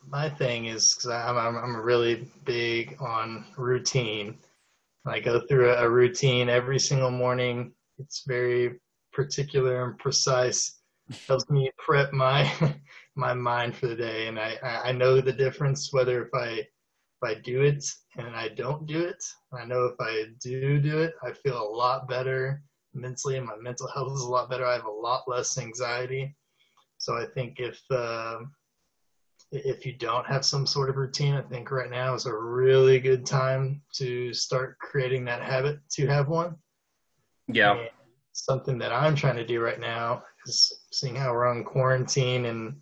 [0.08, 4.40] my thing is because I'm, I'm I'm really big on routine.
[5.06, 7.74] I go through a routine every single morning.
[8.00, 8.80] It's very
[9.12, 10.80] particular and precise.
[11.28, 12.50] Helps me prep my
[13.16, 17.24] my mind for the day, and I I know the difference whether if I if
[17.24, 17.86] I do it
[18.18, 19.24] and I don't do it.
[19.54, 22.64] I know if I do do it, I feel a lot better
[22.94, 24.66] mentally, and my mental health is a lot better.
[24.66, 26.36] I have a lot less anxiety.
[26.98, 28.40] So I think if uh,
[29.52, 33.00] if you don't have some sort of routine, I think right now is a really
[33.00, 36.56] good time to start creating that habit to have one.
[37.48, 37.74] Yeah.
[37.74, 37.90] And
[38.32, 42.76] something that I'm trying to do right now is seeing how we're on quarantine and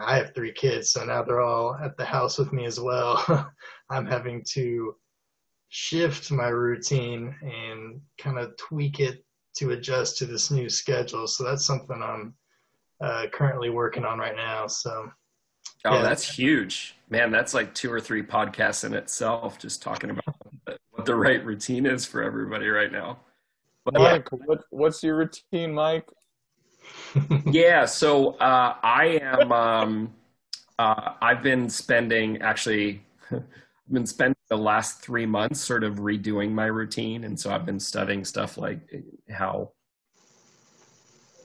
[0.00, 3.50] I have three kids, so now they're all at the house with me as well.
[3.90, 4.94] I'm having to
[5.70, 9.24] shift my routine and kind of tweak it
[9.58, 11.26] to adjust to this new schedule.
[11.26, 12.34] So that's something I'm
[13.00, 14.66] uh, currently working on right now.
[14.66, 15.10] So
[15.84, 16.02] Oh, yeah.
[16.02, 17.30] that's huge, man.
[17.30, 20.36] That's like two or three podcasts in itself, just talking about
[20.90, 23.18] what the right routine is for everybody right now.
[23.84, 24.38] But, Mike, yeah.
[24.44, 26.08] what, what's your routine, Mike?
[27.46, 29.52] yeah, so uh, I am.
[29.52, 30.14] Um,
[30.78, 33.04] uh, I've been spending actually.
[33.30, 33.42] I've
[33.90, 37.80] been spending the last three months sort of redoing my routine, and so I've been
[37.80, 38.80] studying stuff like
[39.30, 39.72] how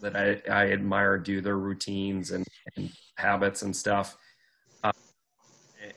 [0.02, 2.46] that I, I admire do their routines and,
[2.76, 4.18] and habits and stuff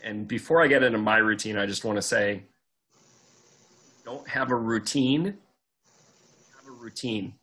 [0.03, 2.43] and before I get into my routine, I just want to say,
[4.05, 5.25] don't have a routine.
[5.25, 7.35] Have a routine.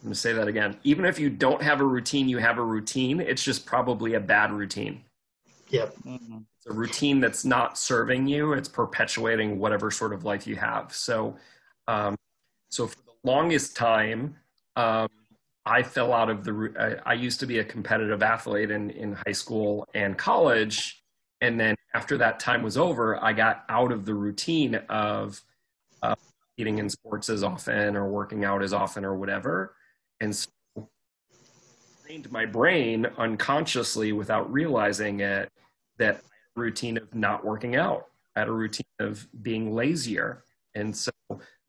[0.00, 0.78] I'm going to say that again.
[0.84, 3.20] Even if you don't have a routine, you have a routine.
[3.20, 5.02] It's just probably a bad routine.
[5.68, 5.96] Yep.
[6.06, 6.38] Mm-hmm.
[6.68, 8.52] A routine that's not serving you.
[8.52, 10.92] It's perpetuating whatever sort of life you have.
[10.92, 11.36] So,
[11.86, 12.16] um,
[12.70, 14.34] so for the longest time,
[14.74, 15.08] um,
[15.64, 17.00] I fell out of the.
[17.04, 21.02] I, I used to be a competitive athlete in in high school and college,
[21.40, 25.40] and then after that time was over, I got out of the routine of
[26.02, 26.14] uh,
[26.56, 29.74] eating in sports as often or working out as often or whatever.
[30.20, 30.48] And so
[32.04, 35.50] trained my brain unconsciously without realizing it
[35.98, 36.22] that
[36.56, 38.06] routine of not working out.
[38.34, 40.44] I had a routine of being lazier.
[40.74, 41.12] And so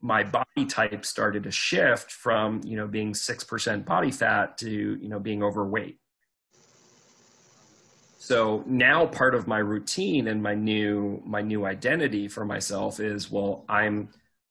[0.02, 5.08] my body type started to shift from, you know, being 6% body fat to, you
[5.08, 5.98] know, being overweight.
[8.18, 13.32] So now part of my routine and my new my new identity for myself is
[13.32, 14.10] well I'm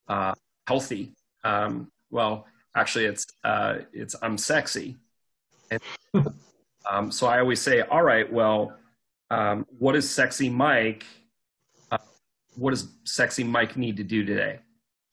[0.09, 0.33] uh,
[0.67, 1.15] healthy.
[1.45, 4.97] Um, well, actually, it's uh, it's I'm sexy.
[5.71, 5.81] And,
[6.91, 8.77] um, so I always say, all right, well,
[9.31, 11.05] um, what does sexy Mike?
[11.91, 11.99] Uh,
[12.57, 14.61] what does sexy Mike need to do today?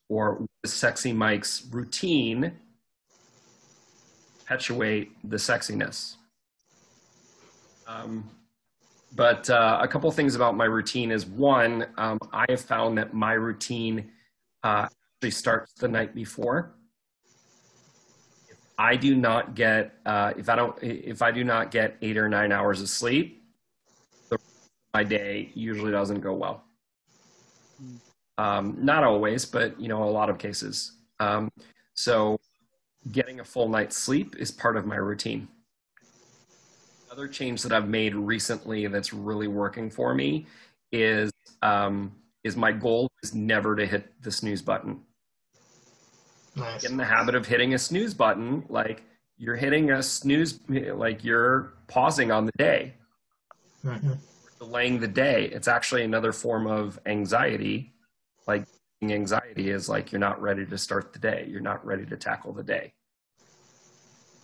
[0.08, 2.52] Or is sexy Mike's routine
[4.40, 6.16] perpetuate the sexiness?
[7.86, 8.30] Um,
[9.14, 13.14] but uh, a couple things about my routine is one, um, I have found that
[13.14, 14.10] my routine
[14.62, 16.74] uh, actually starts the night before.
[18.76, 22.28] I do not get, uh, if I don't, if I do not get eight or
[22.28, 23.43] nine hours of sleep,
[24.94, 26.64] my day usually doesn't go well.
[28.38, 30.92] Um, not always, but you know, a lot of cases.
[31.20, 31.50] Um,
[31.94, 32.38] so,
[33.12, 35.48] getting a full night's sleep is part of my routine
[37.14, 40.46] other change that I've made recently that's really working for me
[40.90, 41.30] is
[41.62, 45.00] um, is my goal is never to hit the snooze button.
[46.56, 46.82] Nice.
[46.82, 49.04] Get in the habit of hitting a snooze button, like
[49.38, 52.94] you're hitting a snooze, like you're pausing on the day,
[53.84, 54.14] mm-hmm.
[54.58, 55.46] Delaying the day.
[55.46, 57.92] It's actually another form of anxiety.
[58.46, 58.66] Like
[59.02, 61.46] anxiety is like you're not ready to start the day.
[61.48, 62.92] You're not ready to tackle the day.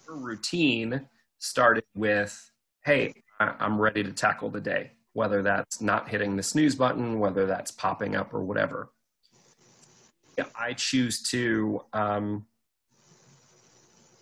[0.08, 1.08] Routine
[1.38, 2.50] started with
[2.84, 4.92] hey, I'm ready to tackle the day.
[5.12, 8.90] whether that's not hitting the snooze button, whether that's popping up or whatever.
[10.54, 12.46] I choose to, um,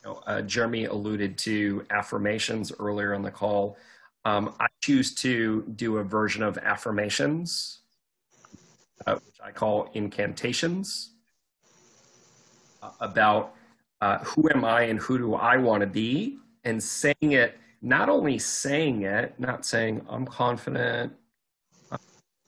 [0.03, 3.77] you know, uh, Jeremy alluded to affirmations earlier on the call.
[4.25, 7.81] Um, I choose to do a version of affirmations,
[9.07, 11.15] uh, which I call incantations,
[12.83, 13.55] uh, about
[14.01, 18.09] uh, who am I and who do I want to be, and saying it, not
[18.09, 21.13] only saying it, not saying I'm confident,
[21.91, 21.99] I'm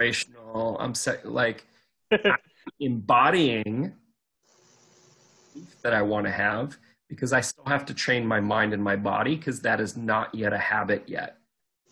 [0.00, 1.66] inspirational, I'm se- like
[2.80, 3.94] embodying
[5.82, 6.76] that I want to have
[7.08, 10.34] because I still have to train my mind and my body because that is not
[10.34, 11.39] yet a habit yet.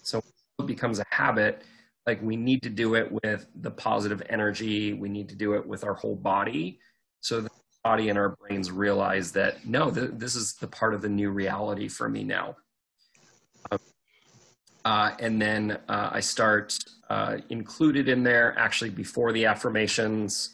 [0.08, 0.22] So
[0.58, 1.62] it becomes a habit,
[2.06, 5.66] like we need to do it with the positive energy, we need to do it
[5.66, 6.80] with our whole body
[7.20, 7.50] so the
[7.84, 11.30] body and our brains realize that no, th- this is the part of the new
[11.30, 12.56] reality for me now.
[14.84, 16.78] Uh, and then uh, I start
[17.10, 20.50] uh, included in there actually before the affirmations.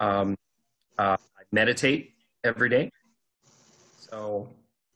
[0.00, 0.36] Um,
[0.98, 2.12] uh, I meditate
[2.44, 2.90] every day.
[3.96, 4.50] So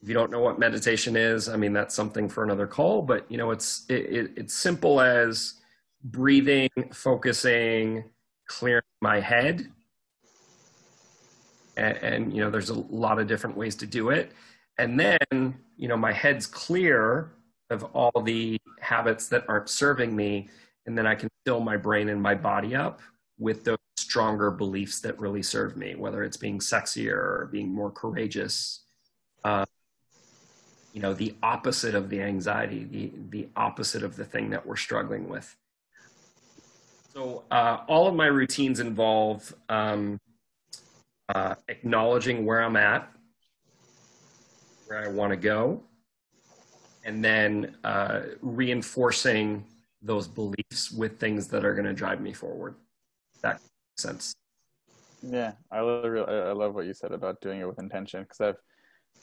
[0.05, 3.01] if you don't know what meditation is, I mean that's something for another call.
[3.01, 5.55] But you know, it's it, it, it's simple as
[6.03, 8.03] breathing, focusing,
[8.45, 9.67] clearing my head,
[11.75, 14.31] and, and you know, there's a lot of different ways to do it.
[14.77, 17.31] And then you know, my head's clear
[17.71, 20.49] of all the habits that aren't serving me,
[20.85, 22.99] and then I can fill my brain and my body up
[23.39, 27.89] with those stronger beliefs that really serve me, whether it's being sexier or being more
[27.89, 28.83] courageous.
[29.43, 29.65] Uh,
[30.95, 34.77] you know, the opposite of the anxiety, the, the opposite of the thing that we're
[34.77, 35.53] struggling with.
[37.13, 40.17] So, uh, all of my routines involve um,
[41.27, 43.11] uh, acknowledging where I'm at,
[44.87, 45.83] where I want to go,
[47.03, 49.65] and then uh, reinforcing
[50.01, 52.75] those beliefs with things that are going to drive me forward.
[53.41, 53.59] That
[53.97, 54.33] sense.
[55.21, 58.61] Yeah, I love I love what you said about doing it with intention because I've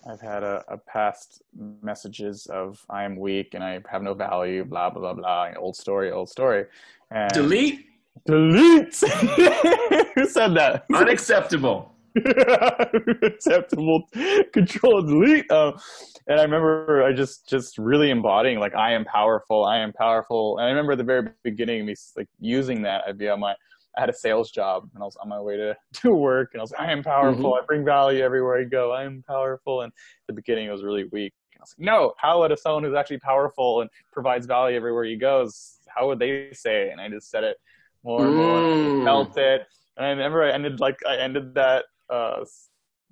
[0.09, 1.43] I've had a, a, past
[1.83, 5.51] messages of I am weak and I have no value, blah blah blah blah.
[5.57, 6.67] Old story, old story.
[7.11, 7.87] And delete.
[8.27, 8.95] Delete.
[10.15, 10.85] Who said that?
[10.95, 11.93] Unacceptable.
[13.23, 14.09] Acceptable.
[14.53, 15.51] Control delete.
[15.51, 15.75] Um,
[16.27, 19.65] and I remember I just just really embodying like I am powerful.
[19.65, 20.59] I am powerful.
[20.59, 23.03] And I remember at the very beginning me like using that.
[23.07, 23.55] I'd be on my
[23.97, 26.61] I had a sales job and I was on my way to, to work and
[26.61, 27.53] I was like, I am powerful.
[27.53, 27.63] Mm-hmm.
[27.63, 28.93] I bring value everywhere I go.
[28.93, 29.83] I am powerful.
[29.83, 31.33] And at the beginning it was really weak.
[31.57, 35.05] I was like, no, how would a someone who's actually powerful and provides value everywhere
[35.05, 36.93] he goes, how would they say it?
[36.93, 37.57] And I just said it
[38.03, 39.05] more and more, mm.
[39.05, 39.63] felt it.
[39.97, 42.45] And I remember I ended like, I ended that, uh,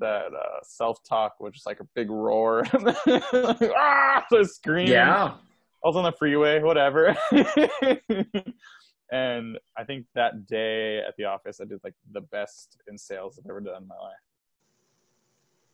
[0.00, 2.64] that uh, self talk, which just like a big roar.
[3.06, 4.88] ah, so scream.
[4.88, 5.34] Yeah.
[5.82, 7.16] I was on the freeway, whatever.
[9.10, 13.38] And I think that day at the office, I did like the best in sales
[13.38, 14.14] I've ever done in my life.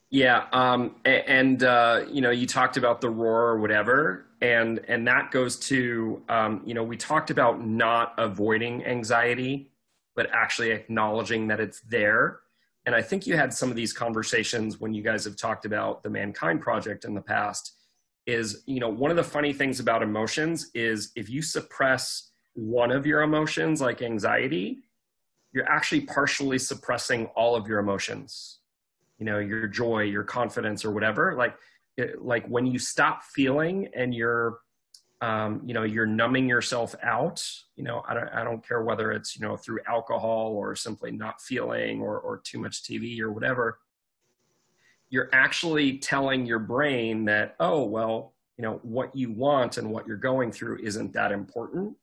[0.09, 5.07] Yeah, um, and uh, you know, you talked about the roar or whatever, and and
[5.09, 9.73] that goes to um, you know, we talked about not avoiding anxiety,
[10.15, 12.41] but actually acknowledging that it's there.
[12.87, 16.05] And I think you had some of these conversations when you guys have talked about
[16.05, 17.73] the Mankind Project in the past.
[18.27, 22.91] Is you know, one of the funny things about emotions is if you suppress one
[22.91, 24.79] of your emotions, like anxiety,
[25.53, 28.59] you're actually partially suppressing all of your emotions.
[29.19, 31.35] You know, your joy, your confidence, or whatever.
[31.37, 31.55] Like,
[31.97, 34.59] it, like when you stop feeling and you're,
[35.23, 37.43] um, you know, you're numbing yourself out.
[37.77, 41.11] You know, I don't, I don't care whether it's you know through alcohol or simply
[41.13, 43.79] not feeling or or too much TV or whatever.
[45.09, 50.07] You're actually telling your brain that, oh well, you know, what you want and what
[50.07, 51.97] you're going through isn't that important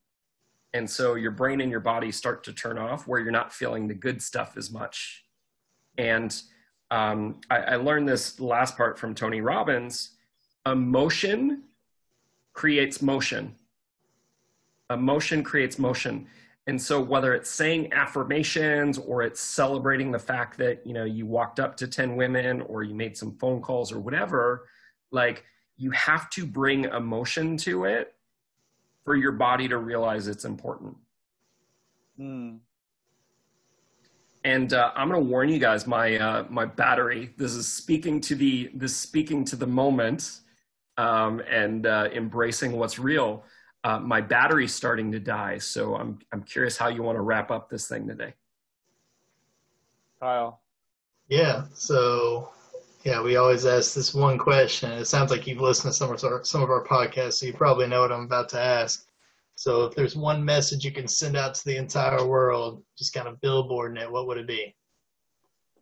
[0.74, 3.86] and so your brain and your body start to turn off where you're not feeling
[3.86, 5.24] the good stuff as much.
[5.96, 6.36] And
[6.90, 10.10] um, I, I learned this last part from Tony Robbins
[10.66, 11.62] emotion
[12.54, 13.54] creates motion.
[14.90, 16.26] Emotion creates motion.
[16.66, 21.26] And so whether it's saying affirmations or it's celebrating the fact that, you know, you
[21.26, 24.66] walked up to 10 women or you made some phone calls or whatever,
[25.12, 25.44] like
[25.76, 28.14] you have to bring emotion to it
[29.04, 30.96] for your body to realize it's important.
[32.18, 32.58] Mm.
[34.44, 37.32] And uh, I'm going to warn you guys, my uh, my battery.
[37.38, 40.40] This is speaking to the this speaking to the moment,
[40.98, 43.44] um, and uh, embracing what's real.
[43.84, 47.50] Uh, my battery's starting to die, so I'm I'm curious how you want to wrap
[47.50, 48.34] up this thing today.
[50.20, 50.60] Kyle.
[51.28, 51.64] Yeah.
[51.74, 52.50] So
[53.04, 54.90] yeah, we always ask this one question.
[54.90, 57.52] It sounds like you've listened to some of our some of our podcasts, so you
[57.52, 59.06] probably know what I'm about to ask.
[59.56, 63.28] So if there's one message you can send out to the entire world, just kind
[63.28, 64.74] of billboarding it, what would it be?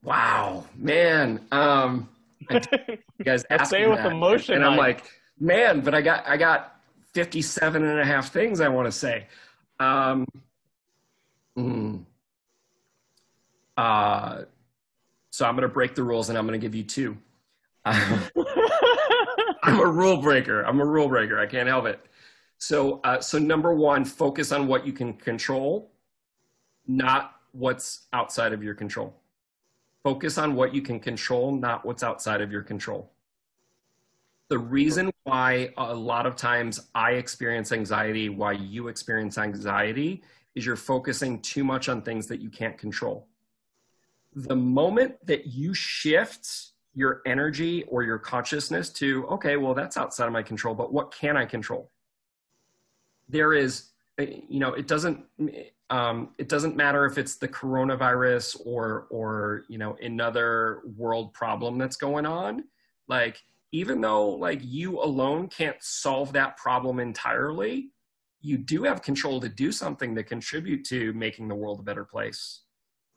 [0.02, 1.46] Wow, man.
[1.52, 2.08] Um,
[2.50, 2.60] you
[3.24, 5.04] guys I say it with that, emotion, and I'm like,
[5.38, 6.80] man, but I got I got
[7.14, 9.28] 57 and a half things I want to say.
[9.78, 10.26] Um,
[11.56, 12.04] mm,
[13.76, 14.42] uh,
[15.32, 17.16] so I'm going to break the rules and I'm going to give you two.
[17.84, 20.60] I'm a rule breaker.
[20.62, 21.38] I'm a rule breaker.
[21.38, 22.04] I can't help it.
[22.58, 25.90] So, uh, so number one, focus on what you can control,
[26.86, 29.16] not what's outside of your control.
[30.04, 33.10] Focus on what you can control, not what's outside of your control.
[34.50, 40.22] The reason why a lot of times I experience anxiety, why you experience anxiety,
[40.54, 43.28] is you're focusing too much on things that you can't control.
[44.34, 50.26] The moment that you shift your energy or your consciousness to, okay, well, that's outside
[50.26, 51.90] of my control, but what can I control?
[53.28, 55.24] There is, you know, it doesn't,
[55.90, 61.78] um, it doesn't matter if it's the coronavirus or, or, you know, another world problem
[61.78, 62.64] that's going on.
[63.08, 63.38] Like,
[63.72, 67.90] even though like you alone can't solve that problem entirely,
[68.42, 72.04] you do have control to do something to contribute to making the world a better
[72.04, 72.62] place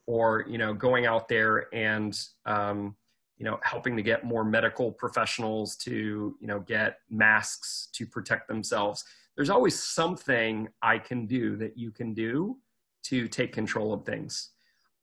[0.07, 2.95] or, you know, going out there and, um,
[3.37, 8.47] you know, helping to get more medical professionals to, you know, get masks to protect
[8.47, 9.03] themselves.
[9.35, 12.57] There's always something I can do that you can do
[13.03, 14.51] to take control of things.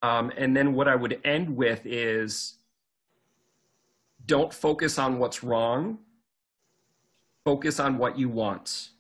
[0.03, 2.55] Um, and then what I would end with is
[4.27, 5.99] don't focus on what's wrong,
[7.45, 8.91] focus on what you want.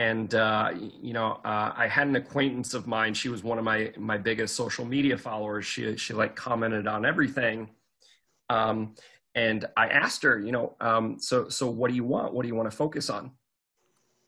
[0.00, 3.14] And, uh, you know, uh, I had an acquaintance of mine.
[3.14, 5.66] She was one of my, my biggest social media followers.
[5.66, 7.68] She, she like commented on everything
[8.50, 8.94] um,
[9.34, 12.34] and I asked her, you know, um, so so what do you want?
[12.34, 13.30] What do you want to focus on?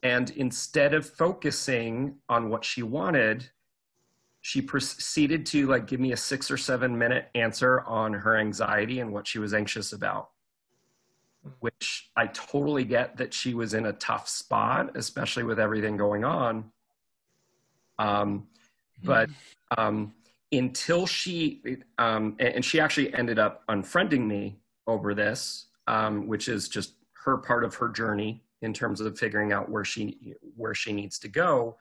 [0.02, 3.50] And instead of focusing on what she wanted,
[4.40, 9.00] she proceeded to like give me a six or seven minute answer on her anxiety
[9.00, 10.30] and what she was anxious about.
[11.60, 16.24] Which I totally get that she was in a tough spot, especially with everything going
[16.24, 16.70] on.
[17.98, 18.46] Um,
[19.02, 19.28] but
[19.76, 20.14] um,
[20.52, 21.62] until she
[21.98, 26.94] um, and she actually ended up unfriending me over this um, which is just
[27.24, 31.18] her part of her journey in terms of figuring out where she where she needs
[31.18, 31.76] to go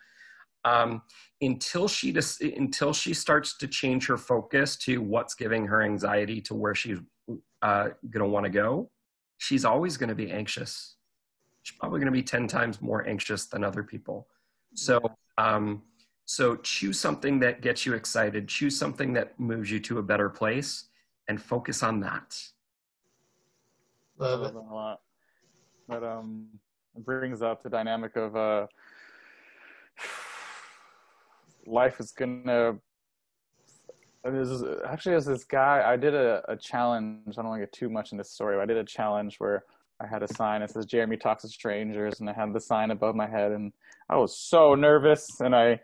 [0.65, 1.01] um,
[1.41, 6.41] until she just until she starts to change her focus to what's giving her anxiety
[6.41, 6.99] to where she's
[7.61, 8.89] uh, going to want to go
[9.41, 10.95] she's always going to be anxious
[11.63, 14.27] she's probably going to be 10 times more anxious than other people
[14.73, 14.99] so
[15.37, 15.81] um,
[16.31, 20.29] so choose something that gets you excited, choose something that moves you to a better
[20.29, 20.85] place,
[21.27, 22.41] and focus on that.
[24.17, 24.55] Love it.
[24.55, 25.01] a lot.
[25.89, 26.47] But um,
[26.95, 28.67] it brings up the dynamic of uh,
[31.65, 32.77] life is gonna.
[34.23, 35.83] There's actually there's this guy.
[35.85, 37.37] I did a, a challenge.
[37.37, 38.55] I don't want to get too much in this story.
[38.55, 39.63] But I did a challenge where
[39.99, 42.91] I had a sign it says Jeremy talks to strangers, and I had the sign
[42.91, 43.71] above my head, and
[44.09, 45.79] I was so nervous, and I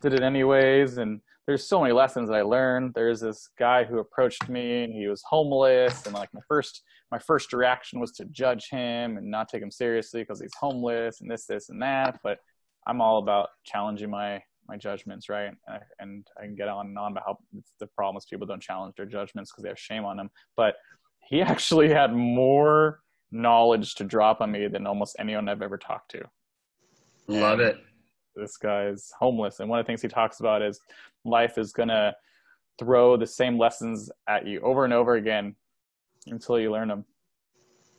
[0.00, 0.98] did it anyways.
[0.98, 2.92] And there's so many lessons that I learned.
[2.94, 7.18] There's this guy who approached me, and he was homeless, and like my first my
[7.18, 11.30] first reaction was to judge him and not take him seriously because he's homeless and
[11.30, 12.20] this, this, and that.
[12.22, 12.38] But
[12.86, 15.46] I'm all about challenging my my judgments, right?
[15.46, 17.38] And I, and I can get on and on about how
[17.80, 20.30] the problem is people don't challenge their judgments because they have shame on them.
[20.56, 20.74] But
[21.24, 23.00] he actually had more
[23.30, 26.22] knowledge to drop on me than almost anyone I've ever talked to.
[27.26, 27.76] Love And it.
[28.36, 30.80] This guy is homeless, and one of the things he talks about is
[31.24, 32.14] life is gonna
[32.78, 35.56] throw the same lessons at you over and over again
[36.28, 37.04] until you learn them.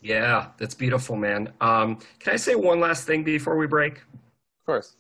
[0.02, 1.52] Yeah, that's beautiful, man.
[1.60, 3.98] Um, can I say one last thing before we break?
[3.98, 4.96] Of course.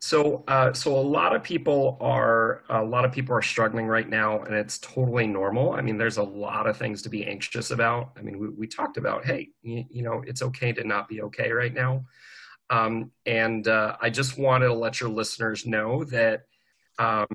[0.00, 4.08] So, uh, so a lot of people are a lot of people are struggling right
[4.08, 5.72] now, and it's totally normal.
[5.72, 8.12] I mean, there's a lot of things to be anxious about.
[8.16, 11.22] I mean, we, we talked about, hey, you, you know, it's okay to not be
[11.22, 12.04] okay right now.
[12.70, 16.42] Um, and uh, I just wanted to let your listeners know that
[17.00, 17.26] um,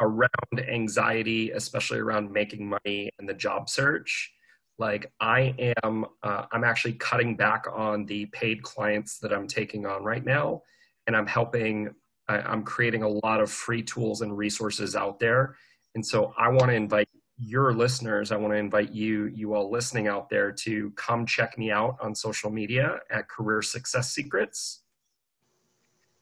[0.00, 0.28] around
[0.68, 4.32] anxiety, especially around making money and the job search,
[4.76, 5.54] like I
[5.84, 10.24] am, uh, I'm actually cutting back on the paid clients that I'm taking on right
[10.24, 10.62] now
[11.06, 11.94] and I'm helping,
[12.28, 15.56] I, I'm creating a lot of free tools and resources out there.
[15.94, 17.08] And so I want to invite
[17.38, 21.58] your listeners, I want to invite you, you all listening out there to come check
[21.58, 24.82] me out on social media at Career Success Secrets.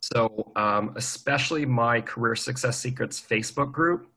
[0.01, 4.11] So, um, especially my Career Success Secrets Facebook group,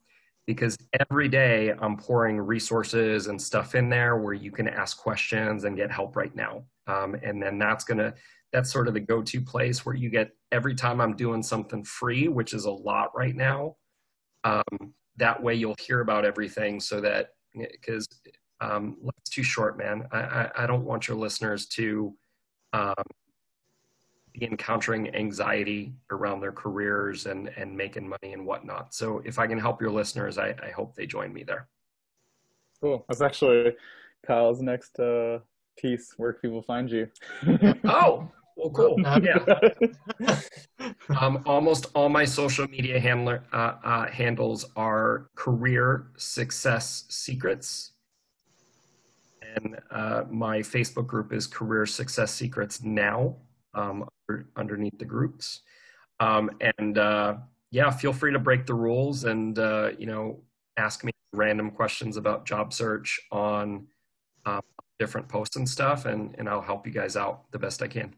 [0.45, 0.77] because
[1.09, 5.75] every day I'm pouring resources and stuff in there where you can ask questions and
[5.75, 6.63] get help right now.
[6.87, 8.13] Um, and then that's going to
[8.53, 12.27] that's sort of the go-to place where you get every time I'm doing something free,
[12.27, 13.75] which is a lot right now.
[14.43, 18.07] Um, that way you'll hear about everything so that because
[18.61, 20.07] um, life's too short, man.
[20.11, 22.13] I, I, I, don't want your listeners to
[22.73, 22.93] um,
[24.33, 28.93] be encountering anxiety around their careers and, and making money and whatnot.
[28.93, 31.67] So if I can help your listeners, I, I hope they join me there.
[32.81, 33.05] Cool.
[33.07, 33.75] That's actually
[34.25, 35.39] Kyle's next uh,
[35.77, 36.13] piece.
[36.17, 37.07] Where people find you?
[37.85, 38.95] oh, well, cool.
[39.21, 40.39] Yeah.
[41.19, 47.91] um, almost all my social media handler uh, uh, handles are career success secrets,
[49.55, 53.35] and uh, my Facebook group is Career Success Secrets Now.
[53.75, 54.07] Um,
[54.55, 55.61] underneath the groups,
[56.19, 57.35] um, and uh,
[57.71, 60.39] yeah, feel free to break the rules and uh, you know
[60.77, 63.87] ask me random questions about job search on
[64.45, 64.61] um,
[64.99, 68.13] different posts and stuff, and and I'll help you guys out the best I can.